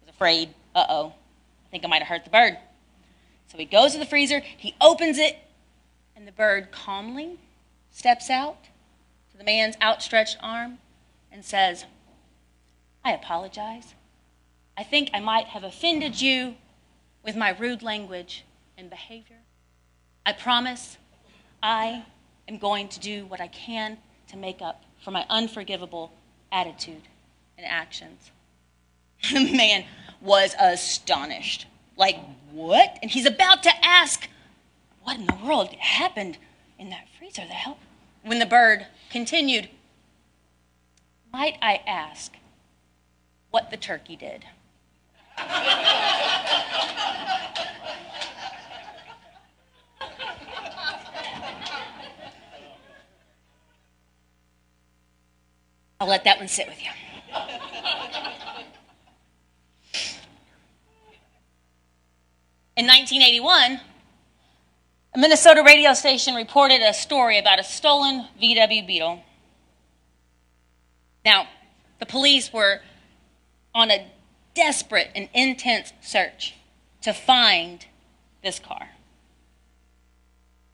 was 0.00 0.10
afraid. 0.10 0.48
Uh 0.78 0.86
oh, 0.88 1.06
I 1.66 1.70
think 1.72 1.84
I 1.84 1.88
might 1.88 2.02
have 2.02 2.06
hurt 2.06 2.22
the 2.22 2.30
bird. 2.30 2.56
So 3.48 3.58
he 3.58 3.64
goes 3.64 3.94
to 3.94 3.98
the 3.98 4.06
freezer, 4.06 4.38
he 4.38 4.76
opens 4.80 5.18
it, 5.18 5.36
and 6.14 6.24
the 6.24 6.30
bird 6.30 6.70
calmly 6.70 7.40
steps 7.90 8.30
out 8.30 8.62
to 9.32 9.36
the 9.36 9.42
man's 9.42 9.74
outstretched 9.82 10.36
arm 10.40 10.78
and 11.32 11.44
says, 11.44 11.84
I 13.04 13.10
apologize. 13.10 13.94
I 14.76 14.84
think 14.84 15.10
I 15.12 15.18
might 15.18 15.46
have 15.46 15.64
offended 15.64 16.20
you 16.20 16.54
with 17.24 17.34
my 17.34 17.50
rude 17.50 17.82
language 17.82 18.44
and 18.76 18.88
behavior. 18.88 19.38
I 20.24 20.32
promise 20.32 20.96
I 21.60 22.04
am 22.46 22.58
going 22.58 22.86
to 22.90 23.00
do 23.00 23.26
what 23.26 23.40
I 23.40 23.48
can 23.48 23.98
to 24.28 24.36
make 24.36 24.62
up 24.62 24.84
for 25.02 25.10
my 25.10 25.26
unforgivable 25.28 26.12
attitude 26.52 27.08
and 27.56 27.66
actions. 27.66 28.30
The 29.32 29.52
man 29.56 29.84
was 30.20 30.54
astonished. 30.58 31.66
Like, 31.96 32.18
what? 32.52 32.98
And 33.02 33.10
he's 33.10 33.26
about 33.26 33.62
to 33.64 33.72
ask, 33.84 34.28
what 35.02 35.18
in 35.18 35.26
the 35.26 35.36
world 35.44 35.68
happened 35.74 36.38
in 36.78 36.90
that 36.90 37.06
freezer? 37.18 37.42
The 37.42 37.54
hell? 37.54 37.78
When 38.22 38.38
the 38.38 38.46
bird 38.46 38.86
continued, 39.10 39.68
might 41.32 41.56
I 41.62 41.80
ask 41.86 42.32
what 43.50 43.70
the 43.70 43.76
turkey 43.76 44.16
did? 44.16 44.44
I'll 56.00 56.06
let 56.06 56.22
that 56.24 56.38
one 56.38 56.46
sit 56.46 56.68
with 56.68 56.80
you. 56.80 56.90
In 62.78 62.86
1981, 62.86 63.80
a 65.12 65.18
Minnesota 65.18 65.64
radio 65.66 65.94
station 65.94 66.36
reported 66.36 66.80
a 66.80 66.94
story 66.94 67.36
about 67.36 67.58
a 67.58 67.64
stolen 67.64 68.28
VW 68.40 68.86
Beetle. 68.86 69.20
Now, 71.24 71.48
the 71.98 72.06
police 72.06 72.52
were 72.52 72.82
on 73.74 73.90
a 73.90 74.06
desperate 74.54 75.10
and 75.16 75.28
intense 75.34 75.92
search 76.00 76.54
to 77.02 77.12
find 77.12 77.84
this 78.44 78.60
car. 78.60 78.90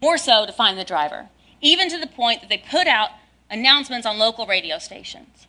More 0.03 0.19
so, 0.19 0.45
to 0.45 0.53
find 0.53 0.79
the 0.79 0.85
driver, 0.85 1.31
even 1.63 1.89
to 1.89 1.97
the 1.99 2.07
point 2.07 2.43
that 2.43 2.51
they 2.51 2.59
put 2.59 2.87
out 2.87 3.13
announcements 3.49 4.07
on 4.07 4.19
local 4.19 4.47
radio 4.47 4.77
stations. 4.77 5.47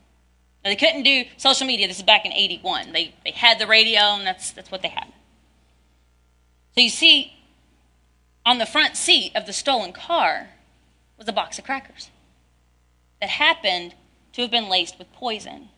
Now, 0.63 0.69
they 0.69 0.77
couldn't 0.77 1.03
do 1.03 1.25
social 1.35 1.67
media. 1.67 1.89
This 1.89 1.97
is 1.97 2.03
back 2.03 2.25
in 2.25 2.31
81. 2.31 2.93
They, 2.93 3.13
they 3.25 3.31
had 3.31 3.59
the 3.59 3.67
radio, 3.67 3.99
and 3.99 4.25
that's, 4.25 4.51
that's 4.51 4.71
what 4.71 4.83
they 4.83 4.87
had. 4.87 5.11
So 6.75 6.83
you 6.83 6.89
see, 6.89 7.33
on 8.45 8.57
the 8.57 8.65
front 8.65 8.97
seat 8.97 9.31
of 9.33 9.45
the 9.45 9.53
stolen 9.53 9.93
car 9.93 10.49
was 11.17 11.27
a 11.27 11.33
box 11.33 11.57
of 11.57 11.63
crackers 11.63 12.09
that 13.21 13.29
happened 13.29 13.95
to 14.33 14.41
have 14.41 14.51
been 14.51 14.67
laced 14.67 14.99
with 14.99 15.11
poison 15.13 15.69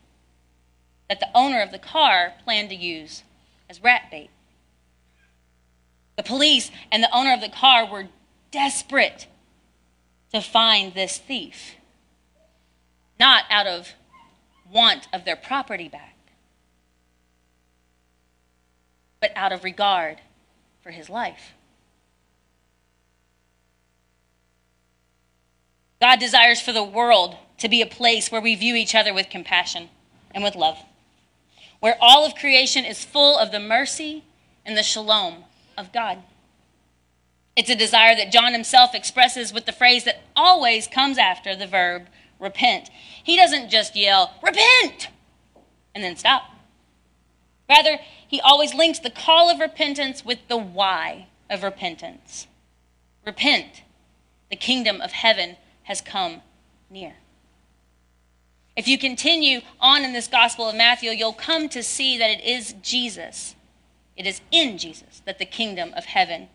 that 1.07 1.19
the 1.19 1.29
owner 1.35 1.61
of 1.61 1.71
the 1.71 1.79
car 1.79 2.33
planned 2.43 2.69
to 2.69 2.75
use 2.75 3.23
as 3.69 3.83
rat 3.83 4.09
bait. 4.09 4.31
The 6.15 6.23
police 6.23 6.71
and 6.91 7.03
the 7.03 7.15
owner 7.15 7.31
of 7.31 7.41
the 7.41 7.49
car 7.49 7.85
were 7.85 8.07
desperate 8.49 9.27
to 10.33 10.41
find 10.41 10.95
this 10.95 11.19
thief, 11.19 11.75
not 13.19 13.43
out 13.51 13.67
of 13.67 13.93
want 14.69 15.07
of 15.13 15.25
their 15.25 15.35
property 15.35 15.87
back, 15.87 16.17
but 19.21 19.31
out 19.35 19.51
of 19.51 19.63
regard 19.63 20.17
for 20.87 20.93
his 20.93 21.09
life. 21.09 21.51
God 25.99 26.17
desires 26.17 26.61
for 26.61 26.71
the 26.71 26.81
world 26.81 27.35
to 27.57 27.67
be 27.67 27.81
a 27.81 27.85
place 27.85 28.31
where 28.31 28.39
we 28.39 28.55
view 28.55 28.73
each 28.73 28.95
other 28.95 29.13
with 29.13 29.29
compassion 29.29 29.89
and 30.31 30.45
with 30.45 30.55
love, 30.55 30.77
where 31.81 31.97
all 31.99 32.25
of 32.25 32.35
creation 32.35 32.85
is 32.85 33.03
full 33.03 33.37
of 33.37 33.51
the 33.51 33.59
mercy 33.59 34.23
and 34.65 34.77
the 34.77 34.83
shalom 34.83 35.43
of 35.77 35.91
God. 35.91 36.19
It's 37.57 37.69
a 37.69 37.75
desire 37.75 38.15
that 38.15 38.31
John 38.31 38.53
himself 38.53 38.95
expresses 38.95 39.51
with 39.51 39.65
the 39.65 39.73
phrase 39.73 40.05
that 40.05 40.21
always 40.37 40.87
comes 40.87 41.17
after 41.17 41.53
the 41.53 41.67
verb 41.67 42.03
repent. 42.39 42.89
He 43.21 43.35
doesn't 43.35 43.69
just 43.69 43.93
yell, 43.93 44.35
repent, 44.41 45.09
and 45.93 46.01
then 46.01 46.15
stop. 46.15 46.43
Rather, 47.69 47.99
he 48.27 48.39
always 48.41 48.73
links 48.73 48.99
the 48.99 49.09
call 49.09 49.49
of 49.49 49.59
repentance 49.59 50.23
with 50.23 50.39
the 50.47 50.57
why 50.57 51.27
of 51.49 51.63
repentance. 51.63 52.47
Repent, 53.25 53.83
the 54.49 54.55
kingdom 54.55 55.01
of 55.01 55.11
heaven 55.11 55.57
has 55.83 56.01
come 56.01 56.41
near. 56.89 57.15
If 58.75 58.87
you 58.87 58.97
continue 58.97 59.61
on 59.81 60.03
in 60.03 60.13
this 60.13 60.27
Gospel 60.27 60.69
of 60.69 60.75
Matthew, 60.75 61.09
you'll 61.11 61.33
come 61.33 61.67
to 61.69 61.81
see 61.81 62.17
that 62.17 62.29
it 62.29 62.43
is 62.43 62.75
Jesus, 62.81 63.55
it 64.15 64.27
is 64.27 64.41
in 64.51 64.77
Jesus 64.77 65.21
that 65.25 65.39
the 65.39 65.45
kingdom 65.45 65.93
of 65.95 66.05
heaven 66.05 66.47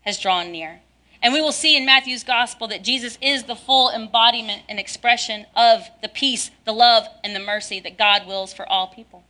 has 0.00 0.18
drawn 0.18 0.50
near. 0.50 0.80
And 1.20 1.34
we 1.34 1.40
will 1.40 1.52
see 1.52 1.76
in 1.76 1.84
Matthew's 1.84 2.24
Gospel 2.24 2.68
that 2.68 2.84
Jesus 2.84 3.18
is 3.20 3.44
the 3.44 3.56
full 3.56 3.90
embodiment 3.90 4.62
and 4.68 4.78
expression 4.78 5.46
of 5.54 5.88
the 6.00 6.08
peace, 6.08 6.50
the 6.64 6.72
love, 6.72 7.06
and 7.22 7.34
the 7.34 7.40
mercy 7.40 7.80
that 7.80 7.98
God 7.98 8.26
wills 8.26 8.52
for 8.52 8.66
all 8.68 8.86
people. 8.86 9.24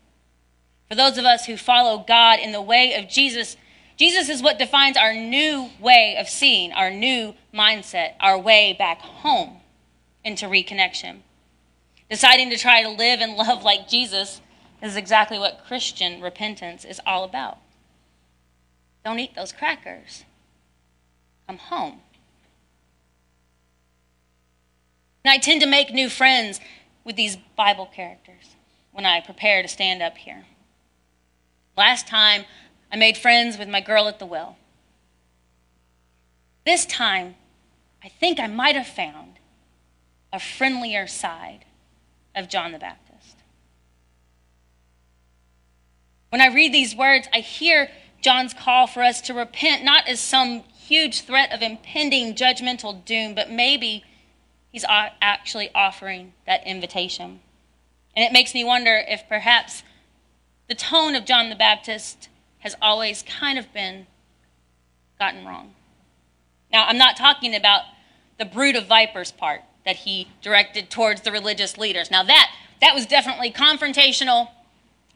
For 0.89 0.95
those 0.95 1.19
of 1.19 1.25
us 1.25 1.47
who 1.47 1.57
follow 1.57 2.05
God 2.07 2.39
in 2.39 2.53
the 2.53 2.63
way 2.63 2.95
of 2.95 3.09
Jesus, 3.09 3.57
Jesus 3.97 4.29
is 4.29 4.43
what 4.43 4.59
defines 4.59 4.97
our 4.97 5.13
new 5.13 5.69
way 5.81 6.17
of 6.19 6.29
seeing, 6.29 6.73
our 6.73 6.91
new 6.91 7.35
mindset, 7.53 8.13
our 8.21 8.39
way 8.39 8.75
back 8.79 9.01
home 9.01 9.59
into 10.25 10.47
reconnection. 10.47 11.19
Deciding 12.09 12.49
to 12.51 12.57
try 12.57 12.83
to 12.83 12.89
live 12.89 13.21
and 13.21 13.37
love 13.37 13.65
like 13.65 13.89
Jesus 13.89 14.41
is 14.81 14.97
exactly 14.97 15.39
what 15.39 15.65
Christian 15.67 16.23
repentance 16.23 16.85
is 16.85 17.01
all 17.05 17.25
about. 17.25 17.59
Don't 19.05 19.19
eat 19.19 19.35
those 19.35 19.53
crackers. 19.53 20.25
Come 21.47 21.59
home. 21.59 22.01
Now, 25.25 25.33
I 25.33 25.39
tend 25.39 25.61
to 25.61 25.67
make 25.67 25.93
new 25.93 26.09
friends 26.09 26.61
with 27.05 27.17
these 27.17 27.37
Bible 27.57 27.87
characters 27.87 28.57
when 28.93 29.05
I 29.05 29.21
prepare 29.21 29.61
to 29.61 29.69
stand 29.69 30.03
up 30.03 30.17
here. 30.17 30.45
Last 31.79 32.09
time, 32.09 32.45
I 32.91 32.97
made 32.97 33.17
friends 33.17 33.57
with 33.57 33.69
my 33.69 33.81
girl 33.81 34.09
at 34.09 34.19
the 34.19 34.27
well. 34.27 34.57
This 36.67 36.85
time, 36.85 37.37
I 38.03 38.09
think 38.09 38.41
I 38.41 38.49
might 38.49 38.75
have 38.75 38.89
found 38.89 39.39
a 40.33 40.41
friendlier 40.41 41.07
side 41.07 41.67
of 42.35 42.49
John 42.49 42.73
the 42.73 42.81
Baptist. 42.81 43.37
When 46.31 46.41
I 46.41 46.49
read 46.49 46.75
these 46.75 46.97
words, 46.97 47.29
I 47.33 47.39
hear 47.39 47.93
John's 48.23 48.55
call 48.55 48.89
for 48.89 49.05
us 49.05 49.21
to 49.23 49.33
repent 49.33 49.85
not 49.85 50.09
as 50.09 50.19
some 50.19 50.65
huge 50.75 51.21
threat 51.21 51.53
of 51.53 51.63
impending 51.63 52.35
judgmental 52.35 53.05
doom, 53.05 53.37
but 53.37 53.53
maybe 53.53 54.03
he's 54.73 54.85
actually 54.89 55.71
offering 55.77 56.33
that 56.45 56.67
invitation. 56.67 57.39
And 58.17 58.25
it 58.25 58.33
makes 58.33 58.53
me 58.53 58.65
wonder 58.65 59.01
if 59.07 59.29
perhaps 59.29 59.85
the 60.69 60.75
tone 60.75 61.15
of 61.15 61.25
John 61.25 61.49
the 61.49 61.57
Baptist 61.57 62.29
has 62.61 62.77
always 62.81 63.23
kind 63.23 63.59
of 63.59 63.73
been 63.73 64.07
gotten 65.19 65.45
wrong. 65.47 65.75
Now, 66.71 66.87
I'm 66.87 66.99
not 66.99 67.17
talking 67.17 67.55
about 67.55 67.83
the 68.39 68.45
brood 68.45 68.77
of 68.77 68.87
vipers 68.87 69.33
part 69.33 69.63
that 69.85 69.97
he 69.97 70.29
directed 70.43 70.91
towards 70.91 71.23
the 71.23 71.33
religious 71.33 71.79
leaders. 71.79 72.11
Now, 72.11 72.23
that, 72.23 72.51
that 72.81 72.95
was 72.95 73.07
definitely 73.07 73.51
confrontational 73.51 74.51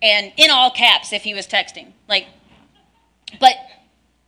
and 0.01 0.33
in 0.37 0.51
all 0.51 0.71
caps 0.71 1.13
if 1.13 1.23
he 1.23 1.35
was 1.35 1.47
texting. 1.47 1.93
Like, 2.09 2.27
but 3.39 3.55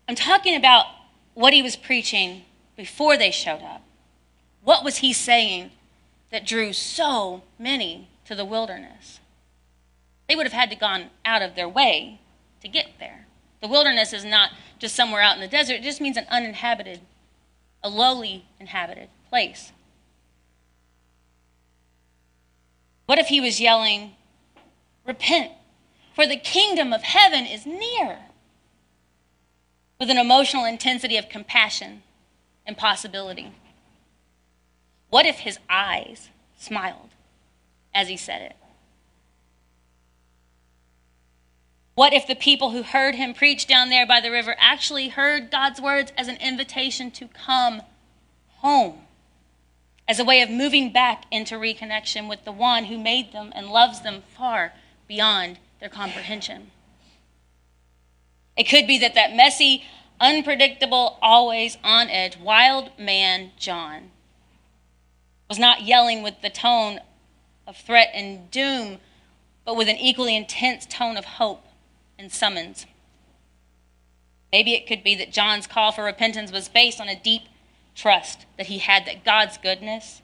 I'm 0.09 0.15
talking 0.15 0.55
about 0.55 0.87
what 1.33 1.53
he 1.53 1.63
was 1.63 1.77
preaching 1.77 2.43
before 2.77 3.17
they 3.17 3.31
showed 3.31 3.63
up. 3.63 3.83
What 4.63 4.85
was 4.85 4.99
he 4.99 5.13
saying 5.13 5.71
that 6.31 6.47
drew 6.47 6.73
so 6.73 7.43
many 7.59 8.09
to 8.27 8.35
the 8.35 8.45
wilderness? 8.45 9.21
They 10.29 10.37
would 10.37 10.47
have 10.47 10.53
had 10.53 10.71
to 10.71 10.77
gone 10.77 11.11
out 11.25 11.43
of 11.43 11.55
their 11.55 11.69
way 11.69 12.21
to 12.61 12.69
get 12.69 12.99
there. 12.99 13.27
The 13.61 13.69
wilderness 13.69 14.13
is 14.13 14.25
not 14.25 14.51
just 14.79 14.95
somewhere 14.95 15.23
out 15.23 15.35
in 15.35 15.41
the 15.41 15.49
desert, 15.49 15.75
it 15.75 15.83
just 15.83 16.01
means 16.01 16.17
an 16.17 16.27
uninhabited, 16.31 17.01
a 17.83 17.89
lowly 17.89 18.47
inhabited 18.59 19.09
place. 19.29 19.73
What 23.07 23.19
if 23.19 23.27
he 23.27 23.41
was 23.41 23.61
yelling, 23.61 24.13
Repent, 25.07 25.53
for 26.15 26.27
the 26.27 26.37
kingdom 26.37 26.93
of 26.93 27.03
heaven 27.03 27.45
is 27.45 27.67
near? 27.67 28.19
With 30.01 30.11
an 30.11 30.19
emotional 30.19 30.65
intensity 30.65 31.17
of 31.17 31.29
compassion 31.29 32.03
and 32.67 32.77
possibility. 32.77 33.53
What 35.11 35.27
if 35.27 35.41
his 35.41 35.59
eyes 35.69 36.31
smiled 36.57 37.11
as 37.95 38.09
he 38.09 38.17
said 38.17 38.43
it? 38.43 38.57
What 41.95 42.13
if 42.13 42.27
the 42.27 42.35
people 42.35 42.71
who 42.71 42.83
heard 42.83 43.15
him 43.15 43.35
preach 43.35 43.69
down 43.69 43.89
there 43.89 44.07
by 44.07 44.21
the 44.21 44.31
river 44.31 44.57
actually 44.59 45.11
heard 45.11 45.51
God's 45.51 45.81
words 45.81 46.13
as 46.19 46.27
an 46.27 46.37
invitation 46.37 47.11
to 47.13 47.29
come 47.29 47.83
home, 48.57 48.99
as 50.09 50.19
a 50.19 50.25
way 50.25 50.41
of 50.41 50.51
moving 50.51 50.93
back 50.93 51.25
into 51.31 51.55
reconnection 51.55 52.29
with 52.29 52.45
the 52.45 52.53
one 52.53 52.87
who 52.87 52.99
made 52.99 53.33
them 53.33 53.53
and 53.55 53.69
loves 53.69 54.01
them 54.01 54.25
far 54.37 54.73
beyond 55.07 55.61
their 55.79 55.89
comprehension? 55.89 56.73
It 58.57 58.65
could 58.65 58.89
be 58.89 58.99
that 58.99 59.15
that 59.15 59.35
messy, 59.35 59.85
unpredictable, 60.21 61.17
always 61.23 61.79
on 61.85 62.09
edge, 62.09 62.37
wild 62.37 62.91
man, 62.99 63.53
John, 63.57 64.11
was 65.49 65.61
not 65.61 65.83
yelling 65.83 66.25
with 66.25 66.43
the 66.43 66.51
tone 66.51 66.99
of 67.69 67.77
threat 67.77 68.11
and 68.13 68.51
doom 68.51 68.99
but 69.65 69.77
with 69.77 69.89
an 69.89 69.97
equally 69.97 70.37
intense 70.37 70.85
tone 70.87 71.17
of 71.17 71.25
hope 71.25 71.64
and 72.19 72.31
summons. 72.31 72.87
Maybe 74.53 74.75
it 74.75 74.87
could 74.87 75.03
be 75.03 75.15
that 75.17 75.33
John's 75.33 75.67
call 75.67 75.93
for 75.93 76.05
repentance 76.05 76.53
was 76.53 76.69
based 76.69 77.01
on 77.01 77.09
a 77.09 77.21
deep 77.21 77.43
trust 77.95 78.47
that 78.57 78.67
he 78.67 78.79
had 78.79 79.07
that 79.07 79.25
God's 79.25 79.59
goodness 79.59 80.23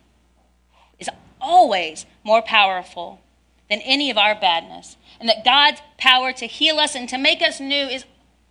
is 0.99 1.11
always 1.41 2.07
more 2.23 2.43
powerful 2.43 3.21
than 3.69 3.81
any 3.81 4.11
of 4.11 4.19
our 4.19 4.35
badness, 4.35 4.97
and 5.19 5.29
that 5.29 5.45
God's 5.45 5.81
power 5.97 6.33
to 6.33 6.47
heal 6.47 6.79
us 6.79 6.97
and 6.97 7.09
to 7.09 7.17
make 7.17 7.41
us 7.41 7.61
new 7.61 7.87
is 7.87 8.05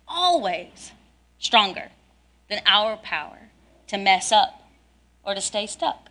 always 0.08 0.92
stronger 1.38 1.90
than 2.48 2.60
our 2.66 2.96
power 2.96 3.50
to 3.86 3.98
mess 3.98 4.32
up 4.32 4.62
or 5.22 5.34
to 5.34 5.40
stay 5.40 5.66
stuck. 5.66 6.08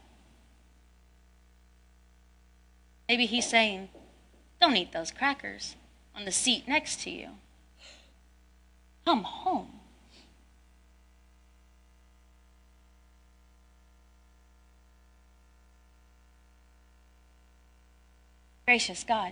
Maybe 3.08 3.26
he's 3.26 3.50
saying, 3.50 3.90
Don't 4.62 4.78
eat 4.78 4.92
those 4.92 5.12
crackers 5.12 5.76
on 6.20 6.26
the 6.26 6.32
seat 6.34 6.68
next 6.68 7.00
to 7.02 7.10
you. 7.10 7.30
Come 9.06 9.24
home. 9.24 9.70
Gracious 18.66 19.06
God. 19.06 19.32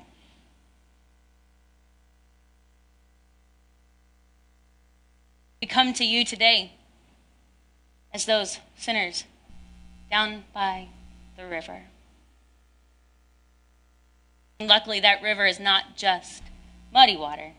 We 5.62 5.68
come 5.68 5.94
to 5.94 6.06
you 6.06 6.24
today 6.24 6.72
as 8.14 8.26
those 8.26 8.60
sinners 8.78 9.26
down 10.10 10.46
by 10.54 10.88
the 11.36 11.46
river. 11.46 11.82
And 14.60 14.70
luckily, 14.70 15.02
that 15.02 15.22
river 15.22 15.46
is 15.46 15.60
not 15.60 15.98
just 15.98 16.42
muddy 16.92 17.18
water. 17.18 17.54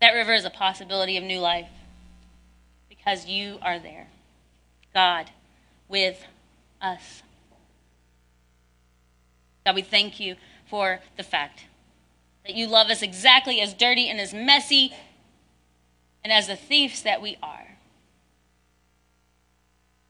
That 0.00 0.12
river 0.12 0.32
is 0.32 0.44
a 0.44 0.50
possibility 0.50 1.16
of 1.16 1.24
new 1.24 1.38
life 1.38 1.68
because 2.88 3.26
you 3.26 3.58
are 3.62 3.78
there, 3.78 4.08
God, 4.92 5.30
with 5.88 6.24
us. 6.80 7.22
God, 9.64 9.76
we 9.76 9.82
thank 9.82 10.18
you 10.18 10.36
for 10.68 11.00
the 11.16 11.22
fact 11.22 11.66
that 12.44 12.54
you 12.54 12.66
love 12.66 12.88
us 12.88 13.02
exactly 13.02 13.60
as 13.60 13.74
dirty 13.74 14.08
and 14.08 14.20
as 14.20 14.34
messy 14.34 14.92
and 16.24 16.32
as 16.32 16.48
the 16.48 16.56
thieves 16.56 17.02
that 17.02 17.22
we 17.22 17.36
are. 17.42 17.76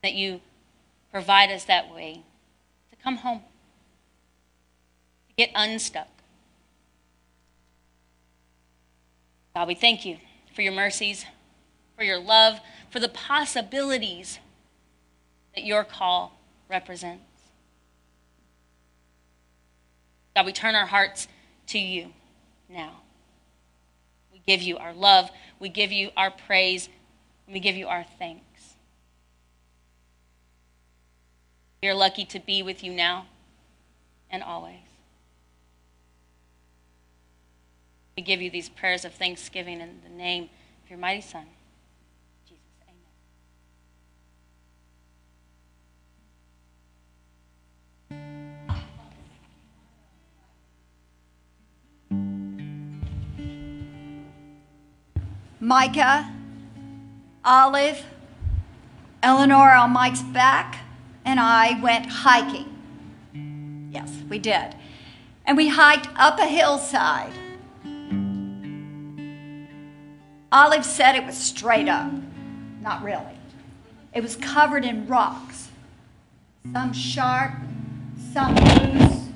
That 0.03 0.15
you 0.15 0.41
provide 1.11 1.51
us 1.51 1.65
that 1.65 1.93
way 1.93 2.23
to 2.91 2.97
come 3.03 3.17
home, 3.19 3.43
to 5.29 5.35
get 5.37 5.51
unstuck. 5.55 6.09
God, 9.55 9.69
we 9.69 9.75
thank 9.75 10.05
you 10.05 10.19
for 10.55 10.63
your 10.63 10.73
mercies, 10.73 11.27
for 11.97 12.05
your 12.05 12.19
love, 12.19 12.61
for 12.91 13.01
the 13.01 13.09
possibilities 13.09 14.39
that 15.55 15.65
your 15.65 15.85
call 15.85 16.39
represents. 16.69 17.23
God, 20.35 20.47
we 20.47 20.53
turn 20.53 20.75
our 20.75 20.87
hearts 20.87 21.29
to 21.69 21.79
you 21.79 22.13
now. 22.69 23.01
We 24.33 24.41
give 24.47 24.63
you 24.63 24.79
our 24.79 24.95
love, 24.95 25.31
we 25.59 25.69
give 25.69 25.93
you 25.93 26.11
our 26.17 26.31
praise, 26.31 26.89
we 27.47 27.61
give 27.61 27.77
you 27.77 27.89
our 27.89 28.05
thanks. 28.19 28.75
We 31.83 31.89
are 31.89 31.95
lucky 31.95 32.25
to 32.27 32.41
be 32.41 32.63
with 32.63 32.83
you 32.83 32.93
now 32.93 33.27
and 34.31 34.43
always. 34.43 34.92
We 38.17 38.23
give 38.23 38.43
you 38.43 38.51
these 38.51 38.69
prayers 38.69 39.05
of 39.05 39.15
thanksgiving 39.15 39.81
in 39.81 40.01
the 40.05 40.11
name 40.11 40.51
of 40.85 40.91
your 40.91 40.99
mighty 40.99 41.23
Son. 41.23 41.47
Jesus. 42.47 42.63
Amen. 52.91 53.09
Micah, 55.59 56.31
Olive, 57.45 58.05
Eleanor 59.23 59.71
on 59.73 59.91
Mike's 59.91 60.21
back, 60.23 60.85
and 61.25 61.41
I 61.41 61.81
went 61.81 62.07
hiking. 62.07 62.69
Yes, 63.91 64.13
we 64.29 64.39
did. 64.39 64.75
And 65.47 65.57
we 65.57 65.69
hiked 65.69 66.09
up 66.17 66.39
a 66.39 66.47
hillside. 66.47 67.33
Olive 70.53 70.85
said 70.85 71.17
it 71.17 71.25
was 71.25 71.37
straight 71.37 71.89
up. 71.89 72.13
Not 72.83 73.03
really. 73.03 73.39
It 74.13 74.23
was 74.23 74.37
covered 74.37 74.85
in 74.85 75.07
rocks, 75.09 75.71
some 76.73 76.93
sharp, 76.93 77.55
some 78.33 78.55
loose. 78.55 79.29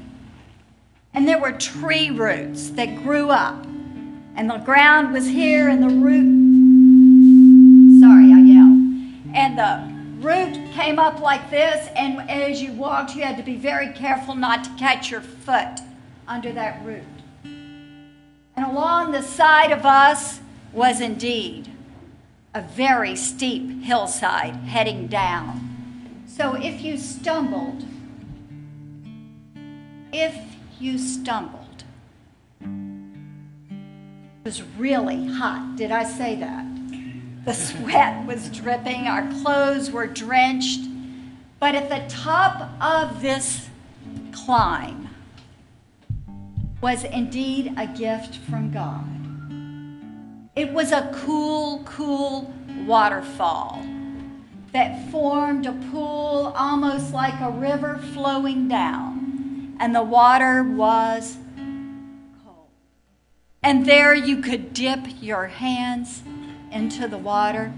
And 1.15 1.27
there 1.27 1.41
were 1.41 1.53
tree 1.53 2.11
roots 2.11 2.71
that 2.71 3.03
grew 3.03 3.31
up 3.31 3.67
and 4.37 4.51
the 4.51 4.59
ground 4.59 5.15
was 5.15 5.27
here, 5.27 5.71
and 5.71 5.83
the 5.83 5.89
root. 5.89 6.27
Sorry, 8.01 8.33
I 8.35 8.41
yell. 8.41 8.71
And 9.35 9.59
the 9.59 10.27
root 10.27 10.73
came 10.75 10.99
up 10.99 11.21
like 11.21 11.49
this, 11.51 11.89
and 11.97 12.31
as 12.31 12.61
you 12.61 12.73
walked, 12.73 13.17
you 13.17 13.23
had 13.23 13.39
to 13.39 13.43
be 13.43 13.57
very 13.57 13.95
careful 13.95 14.35
not 14.35 14.63
to 14.65 14.71
catch 14.79 15.11
your 15.11 15.23
foot 15.23 15.81
under 16.29 16.53
that 16.53 16.85
root. 16.85 17.03
And 17.45 18.67
along 18.67 19.13
the 19.13 19.23
side 19.23 19.73
of 19.73 19.87
us 19.87 20.41
was 20.77 21.01
indeed 21.01 21.73
a 22.55 22.61
very 22.61 23.17
steep 23.17 23.83
hillside 23.83 24.55
heading 24.55 25.07
down. 25.07 26.25
So 26.27 26.55
if 26.55 26.83
you 26.83 26.99
stumbled, 26.99 27.83
if 30.12 30.35
you 30.79 30.99
stumbled, 30.99 31.85
it 32.61 34.45
was 34.45 34.62
really 34.79 35.27
hot. 35.27 35.77
Did 35.77 35.91
I 35.91 36.05
say 36.05 36.37
that? 36.37 36.67
The 37.47 37.55
sweat 37.55 38.27
was 38.27 38.51
dripping, 38.51 39.07
our 39.07 39.27
clothes 39.41 39.91
were 39.91 40.07
drenched. 40.07 40.81
But 41.59 41.75
at 41.75 41.89
the 41.89 42.05
top 42.15 42.71
of 42.83 43.23
this 43.23 43.71
climb 44.33 45.09
was 46.83 47.05
indeed 47.05 47.73
a 47.79 47.87
gift 47.87 48.37
from 48.37 48.71
God. 48.73 49.16
It 50.57 50.73
was 50.73 50.90
a 50.90 51.12
cool, 51.14 51.83
cool 51.85 52.51
waterfall 52.87 53.87
that 54.73 55.11
formed 55.11 55.66
a 55.66 55.73
pool 55.90 56.55
almost 56.57 57.12
like 57.12 57.38
a 57.42 57.51
river 57.51 57.99
flowing 58.14 58.66
down, 58.66 59.77
and 59.79 59.95
the 59.95 60.03
water 60.03 60.62
was 60.62 61.37
cold. 62.42 62.69
and 63.62 63.85
there 63.85 64.14
you 64.14 64.40
could 64.40 64.73
dip 64.73 65.01
your 65.21 65.49
hands 65.49 66.23
into 66.73 67.07
the 67.07 67.19
water 67.19 67.75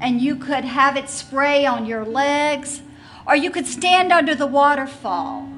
and 0.00 0.20
you 0.20 0.36
could 0.36 0.64
have 0.64 0.96
it 0.96 1.08
spray 1.08 1.66
on 1.66 1.84
your 1.84 2.04
legs, 2.04 2.82
or 3.26 3.34
you 3.34 3.50
could 3.50 3.66
stand 3.66 4.12
under 4.12 4.36
the 4.36 4.46
waterfall 4.46 5.48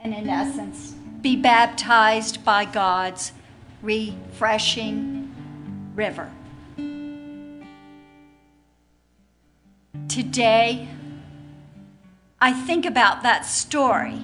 and, 0.00 0.12
in 0.12 0.28
essence, 0.28 0.96
be 1.20 1.36
baptized 1.36 2.44
by 2.44 2.64
God's 2.64 3.32
refreshing 3.82 5.15
river. 5.96 6.30
Today, 10.08 10.88
I 12.40 12.52
think 12.52 12.86
about 12.86 13.22
that 13.24 13.44
story, 13.44 14.22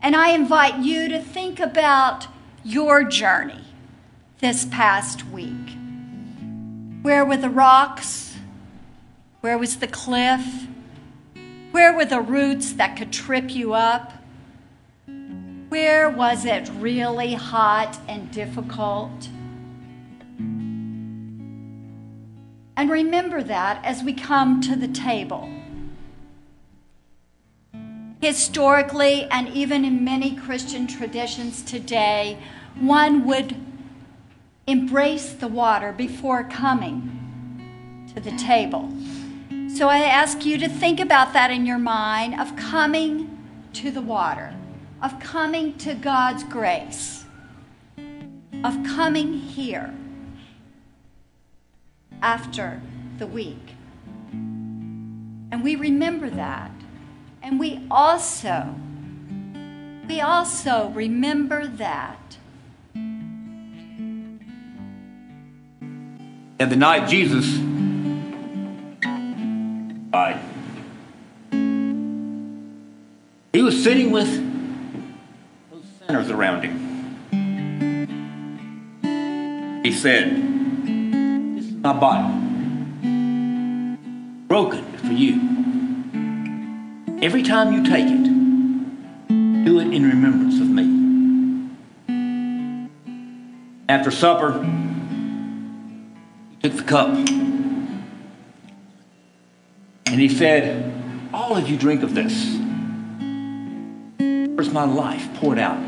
and 0.00 0.14
I 0.14 0.30
invite 0.30 0.78
you 0.78 1.08
to 1.08 1.18
think 1.18 1.58
about 1.58 2.28
your 2.62 3.04
journey 3.04 3.64
this 4.44 4.64
past 4.66 5.26
week? 5.28 5.76
Where 7.02 7.24
were 7.24 7.36
the 7.36 7.50
rocks? 7.50 8.36
Where 9.40 9.58
was 9.58 9.76
the 9.76 9.86
cliff? 9.86 10.66
Where 11.70 11.94
were 11.94 12.04
the 12.04 12.20
roots 12.20 12.72
that 12.74 12.96
could 12.96 13.12
trip 13.12 13.54
you 13.54 13.74
up? 13.74 14.12
Where 15.68 16.08
was 16.08 16.44
it 16.44 16.70
really 16.78 17.34
hot 17.34 17.98
and 18.06 18.30
difficult? 18.30 19.28
And 22.76 22.90
remember 22.90 23.42
that 23.42 23.84
as 23.84 24.02
we 24.02 24.12
come 24.12 24.60
to 24.62 24.74
the 24.74 24.88
table. 24.88 25.48
Historically, 28.20 29.24
and 29.24 29.48
even 29.48 29.84
in 29.84 30.02
many 30.02 30.34
Christian 30.34 30.86
traditions 30.86 31.62
today, 31.62 32.38
one 32.80 33.24
would 33.26 33.54
embrace 34.66 35.32
the 35.32 35.46
water 35.46 35.92
before 35.92 36.42
coming 36.42 38.10
to 38.14 38.20
the 38.20 38.32
table. 38.36 38.90
So 39.68 39.88
I 39.88 39.98
ask 39.98 40.44
you 40.44 40.58
to 40.58 40.68
think 40.68 41.00
about 41.00 41.32
that 41.34 41.50
in 41.50 41.66
your 41.66 41.78
mind 41.78 42.40
of 42.40 42.56
coming 42.56 43.30
to 43.74 43.90
the 43.90 44.00
water, 44.00 44.54
of 45.02 45.20
coming 45.20 45.76
to 45.78 45.94
God's 45.94 46.44
grace, 46.44 47.24
of 48.64 48.82
coming 48.84 49.34
here 49.34 49.94
after 52.24 52.80
the 53.18 53.26
week. 53.26 53.74
And 54.32 55.62
we 55.62 55.76
remember 55.76 56.30
that. 56.30 56.70
And 57.42 57.60
we 57.60 57.86
also 57.90 58.74
we 60.08 60.20
also 60.20 60.88
remember 60.90 61.66
that 61.66 62.38
And 66.60 66.70
the 66.70 66.76
night 66.76 67.08
Jesus 67.08 67.46
died, 70.10 70.40
he 73.52 73.60
was 73.60 73.82
sitting 73.82 74.12
with 74.12 74.28
those 75.70 75.82
sinners 76.06 76.30
around 76.30 76.62
him. 76.62 76.78
He 79.82 79.92
said, 79.92 80.53
my 81.84 81.92
body, 81.92 82.32
broken 84.48 84.82
for 84.96 85.12
you. 85.12 85.34
Every 87.22 87.42
time 87.42 87.74
you 87.74 87.84
take 87.84 88.06
it, 88.06 88.24
do 89.66 89.80
it 89.80 89.92
in 89.92 90.08
remembrance 90.08 90.58
of 90.60 90.68
me. 90.70 91.68
After 93.86 94.10
supper, 94.10 94.62
he 96.48 96.56
took 96.62 96.72
the 96.78 96.84
cup 96.84 97.08
and 100.06 100.18
he 100.18 100.30
said, 100.30 100.90
All 101.34 101.54
of 101.54 101.68
you 101.68 101.76
drink 101.76 102.02
of 102.02 102.14
this. 102.14 102.56
Where's 104.56 104.72
my 104.72 104.86
life 104.86 105.28
poured 105.34 105.58
out 105.58 105.84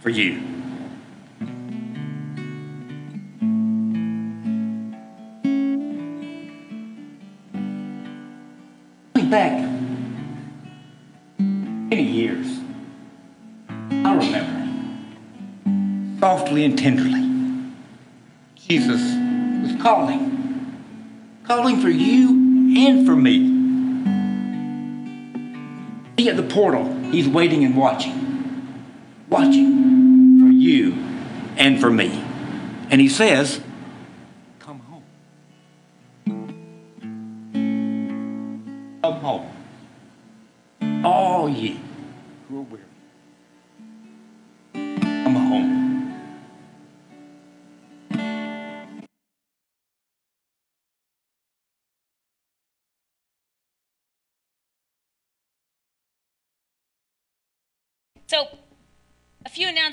for 0.00 0.10
you? 0.10 0.57
Tenderly, 16.78 17.72
Jesus 18.54 19.00
was 19.62 19.82
calling, 19.82 20.76
calling 21.44 21.80
for 21.80 21.88
you 21.88 22.28
and 22.78 23.04
for 23.04 23.16
me. 23.16 23.56
See 26.16 26.28
at 26.28 26.36
the 26.36 26.42
portal, 26.42 26.92
he's 27.10 27.28
waiting 27.28 27.64
and 27.64 27.76
watching, 27.76 28.84
watching 29.28 30.40
for 30.40 30.46
you 30.46 30.92
and 31.56 31.80
for 31.80 31.90
me. 31.90 32.24
And 32.90 33.00
he 33.00 33.08
says, 33.08 33.60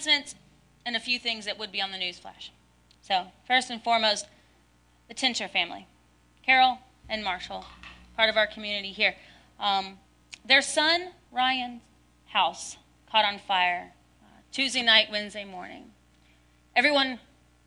and 0.07 0.95
a 0.95 0.99
few 0.99 1.19
things 1.19 1.45
that 1.45 1.57
would 1.57 1.71
be 1.71 1.81
on 1.81 1.91
the 1.91 1.97
news 1.97 2.19
flash. 2.19 2.51
So, 3.01 3.27
first 3.47 3.69
and 3.69 3.83
foremost, 3.83 4.27
the 5.07 5.13
Tincher 5.13 5.47
family, 5.47 5.87
Carol 6.45 6.79
and 7.09 7.23
Marshall, 7.23 7.65
part 8.15 8.29
of 8.29 8.37
our 8.37 8.47
community 8.47 8.91
here. 8.91 9.15
Um, 9.59 9.99
their 10.43 10.61
son 10.61 11.09
Ryan's 11.31 11.81
house 12.27 12.77
caught 13.11 13.25
on 13.25 13.39
fire 13.39 13.93
uh, 14.21 14.41
Tuesday 14.51 14.81
night, 14.81 15.07
Wednesday 15.11 15.45
morning. 15.45 15.91
Everyone 16.75 17.19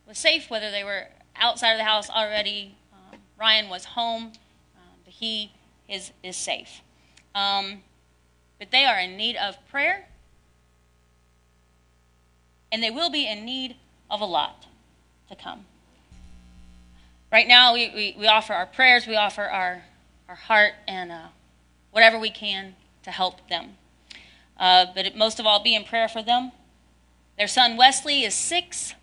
was 0.07 0.18
safe, 0.18 0.51
whether 0.51 0.70
they 0.70 0.85
were 0.85 1.09
outside 1.37 1.72
of 1.72 1.79
the 1.79 1.85
house 1.85 2.11
already. 2.11 2.77
Um, 2.92 3.18
Ryan 3.38 3.68
was 3.68 3.85
home, 3.85 4.33
um, 4.77 4.98
but 5.05 5.14
he 5.14 5.53
is 5.88 6.12
is 6.22 6.37
safe. 6.37 6.83
Um, 7.35 7.83
but 8.59 8.70
they 8.70 8.85
are 8.85 8.98
in 8.98 9.16
need 9.16 9.37
of 9.37 9.57
prayer 9.70 10.09
and 12.70 12.83
they 12.83 12.90
will 12.90 13.11
be 13.11 13.26
in 13.26 13.44
need 13.44 13.76
of 14.11 14.20
a 14.20 14.24
lot 14.24 14.66
to 15.28 15.37
come. 15.37 15.64
Right 17.31 17.46
now, 17.46 17.74
we, 17.74 17.90
we, 17.94 18.16
we 18.18 18.26
offer 18.26 18.54
our 18.54 18.66
prayers, 18.66 19.07
we 19.07 19.16
offer 19.16 19.42
our, 19.42 19.83
our 20.28 20.35
heart, 20.35 20.72
and 20.87 21.12
uh, 21.12 21.26
whatever 21.90 22.18
we 22.18 22.31
can 22.31 22.74
to 23.02 23.11
help 23.11 23.48
them. 23.48 23.76
Uh, 24.59 24.87
but 24.94 25.07
it, 25.07 25.16
most 25.16 25.38
of 25.38 25.46
all, 25.46 25.62
be 25.62 25.74
in 25.74 25.85
prayer 25.85 26.09
for 26.09 26.22
them. 26.22 26.52
Their 27.37 27.46
son 27.46 27.76
Wesley 27.76 28.24
is 28.24 28.35
six. 28.35 28.94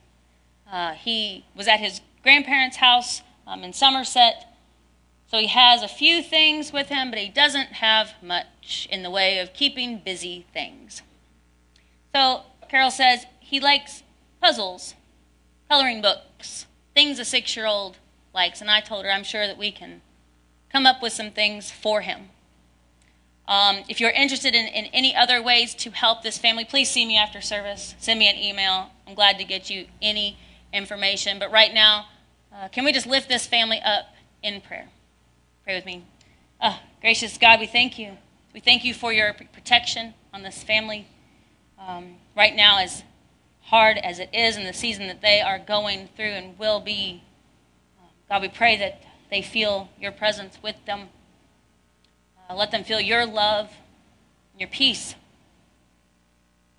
Uh, 0.69 0.93
he 0.93 1.45
was 1.55 1.67
at 1.67 1.79
his 1.79 2.01
grandparents' 2.23 2.77
house 2.77 3.21
um, 3.47 3.63
in 3.63 3.73
Somerset. 3.73 4.47
So 5.27 5.37
he 5.37 5.47
has 5.47 5.83
a 5.83 5.87
few 5.87 6.21
things 6.21 6.73
with 6.73 6.87
him, 6.87 7.09
but 7.09 7.19
he 7.19 7.29
doesn't 7.29 7.73
have 7.73 8.13
much 8.21 8.87
in 8.91 9.03
the 9.03 9.09
way 9.09 9.39
of 9.39 9.53
keeping 9.53 9.99
busy 9.99 10.45
things. 10.53 11.01
So 12.13 12.43
Carol 12.69 12.91
says 12.91 13.25
he 13.45 13.59
likes 13.59 14.01
puzzles, 14.41 14.95
coloring 15.69 16.01
books, 16.01 16.65
things 16.95 17.19
a 17.19 17.25
six 17.25 17.55
year 17.55 17.67
old 17.67 17.97
likes. 18.33 18.59
And 18.59 18.71
I 18.71 18.81
told 18.81 19.05
her 19.05 19.11
I'm 19.11 19.23
sure 19.23 19.45
that 19.45 19.57
we 19.57 19.71
can 19.71 20.01
come 20.71 20.87
up 20.87 20.99
with 20.99 21.13
some 21.13 21.29
things 21.29 21.69
for 21.69 22.01
him. 22.01 22.29
Um, 23.47 23.83
if 23.87 24.01
you're 24.01 24.09
interested 24.09 24.55
in, 24.55 24.65
in 24.65 24.85
any 24.85 25.15
other 25.15 25.43
ways 25.43 25.75
to 25.75 25.91
help 25.91 26.23
this 26.23 26.39
family, 26.39 26.65
please 26.65 26.89
see 26.89 27.05
me 27.05 27.15
after 27.17 27.39
service. 27.39 27.93
Send 27.99 28.19
me 28.19 28.27
an 28.27 28.35
email. 28.35 28.89
I'm 29.07 29.13
glad 29.13 29.37
to 29.37 29.43
get 29.43 29.69
you 29.69 29.85
any 30.01 30.39
information. 30.73 31.37
But 31.37 31.51
right 31.51 31.71
now, 31.71 32.07
uh, 32.51 32.69
can 32.69 32.83
we 32.83 32.91
just 32.91 33.05
lift 33.05 33.29
this 33.29 33.45
family 33.45 33.79
up 33.85 34.07
in 34.41 34.59
prayer? 34.59 34.87
Pray 35.63 35.75
with 35.75 35.85
me. 35.85 36.03
Oh, 36.59 36.79
gracious 36.99 37.37
God, 37.37 37.59
we 37.59 37.67
thank 37.67 37.99
you. 37.99 38.17
We 38.55 38.59
thank 38.59 38.83
you 38.83 38.95
for 38.95 39.13
your 39.13 39.33
protection 39.33 40.15
on 40.33 40.41
this 40.41 40.63
family. 40.63 41.07
Um, 41.77 42.15
right 42.35 42.55
now, 42.55 42.79
as 42.79 43.03
hard 43.65 43.97
as 43.97 44.19
it 44.19 44.29
is 44.31 44.57
in 44.57 44.63
the 44.63 44.73
season 44.73 45.07
that 45.07 45.21
they 45.21 45.41
are 45.41 45.57
going 45.57 46.07
through 46.15 46.25
and 46.25 46.57
will 46.57 46.79
be, 46.79 47.23
uh, 47.99 48.07
God, 48.29 48.41
we 48.43 48.47
pray 48.47 48.77
that 48.77 49.03
they 49.31 49.41
feel 49.41 49.89
your 49.99 50.11
presence 50.11 50.57
with 50.61 50.75
them. 50.85 51.09
Uh, 52.47 52.55
let 52.55 52.71
them 52.71 52.83
feel 52.83 53.01
your 53.01 53.25
love, 53.25 53.71
your 54.57 54.69
peace. 54.69 55.15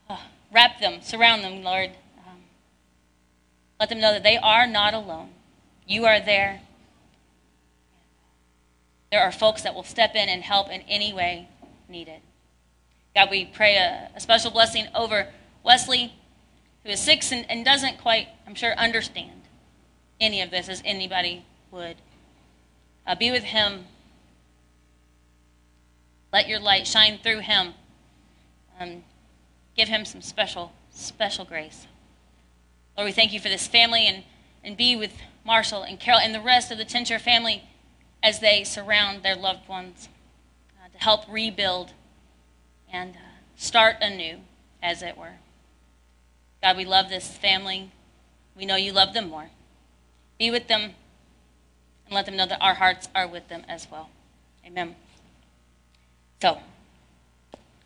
Uh, 0.08 0.18
wrap 0.52 0.80
them, 0.80 1.00
surround 1.02 1.42
them, 1.42 1.62
Lord. 1.62 1.90
Um, 2.18 2.38
let 3.80 3.88
them 3.88 4.00
know 4.00 4.12
that 4.12 4.22
they 4.22 4.36
are 4.36 4.66
not 4.66 4.94
alone. 4.94 5.30
You 5.88 6.04
are 6.06 6.20
there. 6.20 6.60
There 9.10 9.22
are 9.22 9.32
folks 9.32 9.62
that 9.62 9.74
will 9.74 9.84
step 9.84 10.14
in 10.14 10.28
and 10.28 10.42
help 10.42 10.70
in 10.70 10.82
any 10.82 11.12
way 11.12 11.48
needed. 11.88 12.20
God, 13.14 13.28
we 13.30 13.44
pray 13.44 13.76
a, 13.76 14.10
a 14.14 14.20
special 14.20 14.50
blessing 14.52 14.86
over 14.94 15.28
Wesley, 15.64 16.12
who 16.86 16.92
is 16.92 17.00
six 17.00 17.32
and, 17.32 17.44
and 17.50 17.64
doesn't 17.64 17.98
quite, 17.98 18.28
I'm 18.46 18.54
sure, 18.54 18.72
understand 18.78 19.42
any 20.20 20.40
of 20.40 20.50
this 20.50 20.68
as 20.68 20.80
anybody 20.84 21.44
would. 21.72 21.96
Uh, 23.04 23.16
be 23.16 23.32
with 23.32 23.42
him. 23.42 23.86
Let 26.32 26.48
your 26.48 26.60
light 26.60 26.86
shine 26.86 27.18
through 27.20 27.40
him. 27.40 27.74
Um, 28.78 29.02
give 29.76 29.88
him 29.88 30.04
some 30.04 30.22
special, 30.22 30.72
special 30.90 31.44
grace. 31.44 31.88
Lord, 32.96 33.06
we 33.06 33.12
thank 33.12 33.32
you 33.32 33.40
for 33.40 33.48
this 33.48 33.66
family 33.66 34.06
and, 34.06 34.22
and 34.62 34.76
be 34.76 34.94
with 34.94 35.12
Marshall 35.44 35.82
and 35.82 35.98
Carol 35.98 36.20
and 36.20 36.32
the 36.32 36.40
rest 36.40 36.70
of 36.70 36.78
the 36.78 36.84
Tincher 36.84 37.18
family 37.18 37.64
as 38.22 38.38
they 38.38 38.62
surround 38.62 39.24
their 39.24 39.36
loved 39.36 39.68
ones 39.68 40.08
uh, 40.80 40.88
to 40.88 40.98
help 40.98 41.22
rebuild 41.28 41.94
and 42.92 43.16
uh, 43.16 43.18
start 43.56 43.96
anew, 44.00 44.38
as 44.80 45.02
it 45.02 45.18
were. 45.18 45.34
God, 46.66 46.76
we 46.76 46.84
love 46.84 47.08
this 47.08 47.28
family. 47.28 47.92
We 48.56 48.66
know 48.66 48.74
you 48.74 48.90
love 48.90 49.14
them 49.14 49.28
more. 49.28 49.50
Be 50.36 50.50
with 50.50 50.66
them 50.66 50.94
and 52.06 52.12
let 52.12 52.26
them 52.26 52.34
know 52.36 52.44
that 52.44 52.60
our 52.60 52.74
hearts 52.74 53.08
are 53.14 53.28
with 53.28 53.46
them 53.46 53.62
as 53.68 53.86
well. 53.88 54.10
Amen. 54.66 54.96
So, 56.42 56.58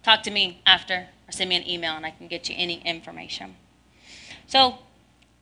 talk 0.03 0.23
to 0.23 0.31
me 0.31 0.63
after 0.65 1.09
or 1.29 1.33
send 1.33 1.51
me 1.51 1.57
an 1.57 1.69
email 1.69 1.93
and 1.93 2.07
I 2.07 2.11
can 2.11 2.27
get 2.27 2.49
you 2.49 2.55
any 2.57 2.81
information. 2.87 3.57
So, 4.47 4.79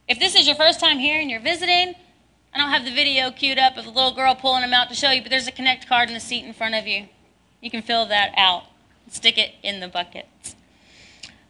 if 0.09 0.19
this 0.19 0.35
is 0.35 0.49
your 0.49 0.57
first 0.57 0.81
time 0.81 0.99
here 0.99 1.21
and 1.21 1.31
you're 1.31 1.39
visiting, 1.39 1.95
I 2.53 2.59
don't 2.59 2.71
have 2.71 2.85
the 2.85 2.93
video 2.93 3.31
queued 3.31 3.59
up 3.59 3.77
of 3.77 3.85
the 3.85 3.93
little 3.93 4.15
girl 4.17 4.35
pulling 4.35 4.63
them 4.63 4.75
out 4.75 4.89
to 4.89 4.97
show 4.97 5.13
you, 5.13 5.23
but 5.23 5.31
there's 5.31 5.47
a 5.47 5.53
connect 5.53 5.87
card 5.87 6.09
in 6.09 6.15
the 6.15 6.21
seat 6.21 6.45
in 6.45 6.53
front 6.53 6.75
of 6.75 6.89
you. 6.89 7.07
You 7.61 7.71
can 7.71 7.83
fill 7.83 8.05
that 8.07 8.35
out 8.37 8.65
stick 9.11 9.39
it 9.39 9.55
in 9.63 9.81
the 9.81 9.89
buckets. 9.89 10.57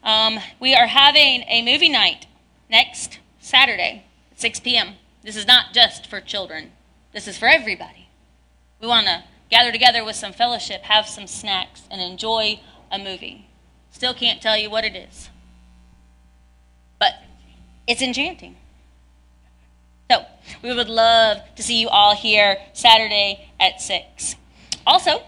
Um, 0.09 0.40
we 0.59 0.74
are 0.74 0.86
having 0.86 1.44
a 1.48 1.61
movie 1.61 1.90
night 1.90 2.24
next 2.70 3.18
Saturday 3.40 4.06
at 4.32 4.40
6 4.40 4.61
p.m. 4.61 4.94
This 5.22 5.36
is 5.36 5.46
not 5.46 5.74
just 5.74 6.06
for 6.06 6.18
children, 6.22 6.72
this 7.12 7.28
is 7.28 7.36
for 7.36 7.46
everybody. 7.46 8.09
We 8.80 8.88
want 8.88 9.06
to 9.06 9.24
gather 9.50 9.70
together 9.70 10.02
with 10.02 10.16
some 10.16 10.32
fellowship, 10.32 10.80
have 10.84 11.06
some 11.06 11.26
snacks, 11.26 11.82
and 11.90 12.00
enjoy 12.00 12.59
a 12.90 12.98
movie. 12.98 13.50
Still 13.90 14.14
can't 14.14 14.40
tell 14.40 14.56
you 14.56 14.70
what 14.70 14.82
it 14.82 14.96
is, 14.96 15.28
but 16.98 17.12
it's 17.86 18.00
enchanting. 18.00 18.56
So, 20.11 20.24
we 20.62 20.74
would 20.74 20.88
love 20.88 21.42
to 21.56 21.62
see 21.62 21.78
you 21.78 21.90
all 21.90 22.16
here 22.16 22.56
Saturday 22.72 23.50
at 23.61 23.82
6. 23.82 24.36
Also, 24.86 25.22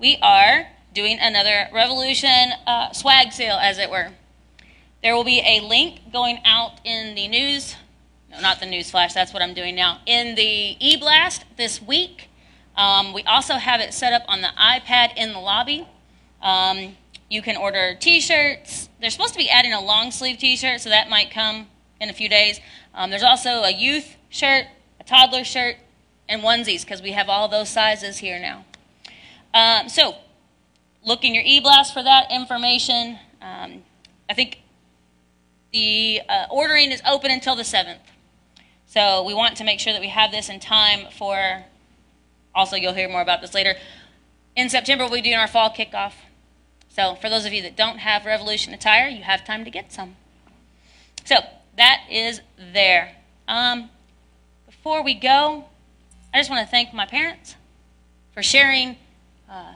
we 0.00 0.18
are 0.20 0.66
doing 0.94 1.18
another 1.20 1.68
Revolution 1.72 2.52
uh, 2.66 2.92
swag 2.92 3.32
sale, 3.32 3.58
as 3.60 3.78
it 3.78 3.90
were. 3.90 4.10
There 5.02 5.14
will 5.14 5.24
be 5.24 5.40
a 5.40 5.60
link 5.60 6.12
going 6.12 6.40
out 6.44 6.80
in 6.84 7.14
the 7.14 7.28
news, 7.28 7.76
no, 8.30 8.40
not 8.40 8.60
the 8.60 8.66
news 8.66 8.90
flash, 8.90 9.14
that's 9.14 9.32
what 9.32 9.42
I'm 9.42 9.54
doing 9.54 9.74
now, 9.74 9.98
in 10.06 10.34
the 10.34 10.76
e 10.80 10.96
blast 10.96 11.44
this 11.56 11.80
week. 11.80 12.28
Um, 12.76 13.12
we 13.12 13.22
also 13.22 13.54
have 13.54 13.80
it 13.80 13.92
set 13.92 14.12
up 14.12 14.22
on 14.28 14.40
the 14.40 14.48
iPad 14.58 15.16
in 15.16 15.32
the 15.32 15.40
lobby. 15.40 15.86
Um, 16.42 16.96
you 17.28 17.42
can 17.42 17.56
order 17.56 17.96
t 17.98 18.20
shirts. 18.20 18.88
They're 19.00 19.10
supposed 19.10 19.34
to 19.34 19.38
be 19.38 19.50
adding 19.50 19.72
a 19.72 19.80
long 19.80 20.10
sleeve 20.10 20.38
t 20.38 20.56
shirt, 20.56 20.80
so 20.80 20.88
that 20.88 21.08
might 21.08 21.30
come 21.30 21.68
in 22.00 22.08
a 22.08 22.12
few 22.12 22.28
days. 22.28 22.60
Um, 22.94 23.10
there's 23.10 23.22
also 23.22 23.62
a 23.62 23.70
youth 23.70 24.16
shirt, 24.30 24.66
a 25.00 25.04
toddler 25.04 25.44
shirt, 25.44 25.76
and 26.28 26.42
onesies, 26.42 26.82
because 26.82 27.02
we 27.02 27.12
have 27.12 27.28
all 27.28 27.48
those 27.48 27.68
sizes 27.68 28.18
here 28.18 28.38
now. 28.38 28.64
Um, 29.54 29.88
so, 29.88 30.16
look 31.04 31.24
in 31.24 31.34
your 31.34 31.44
e-blast 31.44 31.92
for 31.92 32.02
that 32.02 32.30
information. 32.30 33.18
Um, 33.40 33.82
I 34.28 34.34
think 34.34 34.60
the 35.72 36.22
uh, 36.28 36.46
ordering 36.50 36.90
is 36.90 37.02
open 37.06 37.30
until 37.30 37.56
the 37.56 37.62
7th. 37.62 37.98
So 38.86 39.22
we 39.22 39.34
want 39.34 39.56
to 39.58 39.64
make 39.64 39.80
sure 39.80 39.92
that 39.92 40.00
we 40.00 40.08
have 40.08 40.30
this 40.30 40.48
in 40.48 40.60
time 40.60 41.06
for, 41.16 41.64
also 42.54 42.76
you'll 42.76 42.94
hear 42.94 43.08
more 43.08 43.20
about 43.20 43.40
this 43.40 43.54
later. 43.54 43.74
In 44.56 44.68
September, 44.70 45.04
we'll 45.04 45.14
be 45.14 45.22
doing 45.22 45.36
our 45.36 45.46
fall 45.46 45.70
kickoff. 45.70 46.12
So 46.88 47.14
for 47.14 47.28
those 47.28 47.44
of 47.44 47.52
you 47.52 47.62
that 47.62 47.76
don't 47.76 47.98
have 47.98 48.24
Revolution 48.24 48.72
attire, 48.74 49.08
you 49.08 49.22
have 49.22 49.44
time 49.44 49.64
to 49.64 49.70
get 49.70 49.92
some. 49.92 50.16
So 51.24 51.36
that 51.76 52.00
is 52.10 52.40
there. 52.56 53.16
Um, 53.46 53.90
before 54.66 55.02
we 55.04 55.14
go, 55.14 55.66
I 56.32 56.38
just 56.38 56.50
want 56.50 56.66
to 56.66 56.70
thank 56.70 56.92
my 56.92 57.06
parents 57.06 57.54
for 58.32 58.42
sharing 58.42 58.96
uh, 59.50 59.74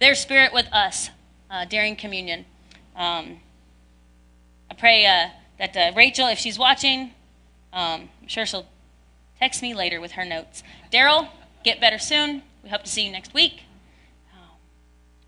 their 0.00 0.14
spirit 0.14 0.52
with 0.52 0.66
us 0.72 1.10
uh, 1.50 1.64
during 1.64 1.96
communion. 1.96 2.44
Um, 2.96 3.40
I 4.70 4.74
pray 4.74 5.06
uh, 5.06 5.28
that 5.58 5.76
uh, 5.76 5.96
Rachel, 5.96 6.28
if 6.28 6.38
she's 6.38 6.58
watching, 6.58 7.12
um, 7.72 8.08
I'm 8.22 8.28
sure 8.28 8.46
she'll 8.46 8.66
text 9.38 9.62
me 9.62 9.74
later 9.74 10.00
with 10.00 10.12
her 10.12 10.24
notes. 10.24 10.62
Daryl, 10.92 11.28
get 11.64 11.80
better 11.80 11.98
soon. 11.98 12.42
We 12.62 12.70
hope 12.70 12.82
to 12.84 12.90
see 12.90 13.04
you 13.04 13.12
next 13.12 13.34
week. 13.34 13.62
Um, 14.32 14.56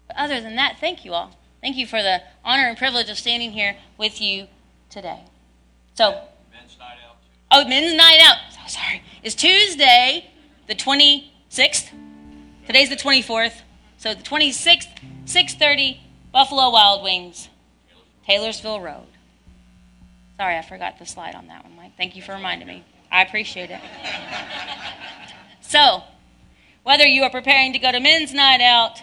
but 0.06 0.16
other 0.16 0.40
than 0.40 0.56
that, 0.56 0.76
thank 0.80 1.04
you 1.04 1.12
all. 1.12 1.36
Thank 1.60 1.76
you 1.76 1.86
for 1.86 2.02
the 2.02 2.22
honor 2.44 2.68
and 2.68 2.76
privilege 2.76 3.10
of 3.10 3.18
standing 3.18 3.52
here 3.52 3.76
with 3.98 4.20
you 4.20 4.46
today. 4.90 5.24
So, 5.94 6.12
Men's 6.52 6.78
night 6.78 6.98
out. 7.08 7.16
oh, 7.50 7.68
men's 7.68 7.96
night 7.96 8.20
out. 8.22 8.36
So 8.52 8.60
sorry. 8.78 9.02
It's 9.22 9.34
Tuesday, 9.34 10.30
the 10.68 10.74
26th. 10.74 11.90
Today's 12.66 12.88
the 12.88 12.96
24th. 12.96 13.62
So 14.07 14.14
the 14.14 14.22
26th, 14.22 14.86
6:30, 15.24 15.98
Buffalo 16.30 16.70
Wild 16.70 17.02
Wings, 17.02 17.48
Taylorsville 18.24 18.80
Road. 18.80 19.09
Sorry, 20.36 20.57
I 20.57 20.62
forgot 20.62 21.00
the 21.00 21.07
slide 21.07 21.34
on 21.34 21.48
that 21.48 21.64
one, 21.64 21.74
Mike. 21.74 21.96
Thank 21.96 22.14
you 22.14 22.22
for 22.22 22.32
reminding 22.32 22.68
me. 22.68 22.84
I 23.11 23.22
appreciate 23.22 23.68
it. 23.68 23.80
so, 25.61 26.04
whether 26.84 27.04
you 27.04 27.24
are 27.24 27.30
preparing 27.30 27.72
to 27.72 27.80
go 27.80 27.90
to 27.90 27.98
men's 27.98 28.32
night 28.32 28.61
out, 28.61 29.02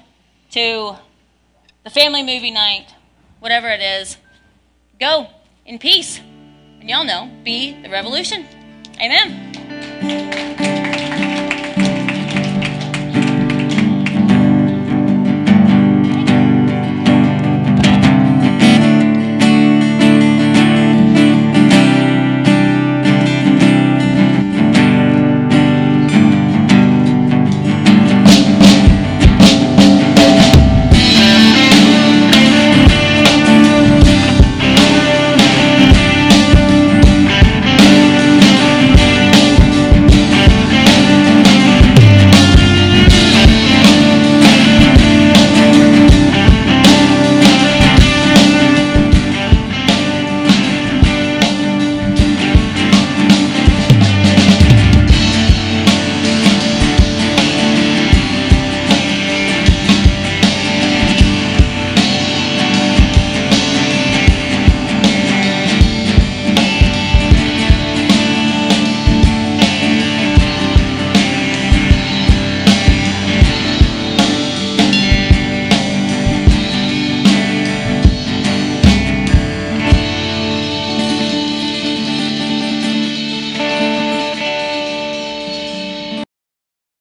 to 0.52 0.96
the 1.84 1.90
family 1.90 2.24
movie 2.24 2.52
night, 2.52 2.96
whatever 3.42 3.68
it 3.68 3.82
is, 3.82 4.16
go 5.02 5.28
in 5.66 5.80
peace. 5.80 6.22
And 6.80 6.90
y'all 6.90 7.04
know, 7.04 7.30
be 7.44 7.74
the 7.82 7.90
revolution. 7.90 8.46
Amen. 9.02 10.72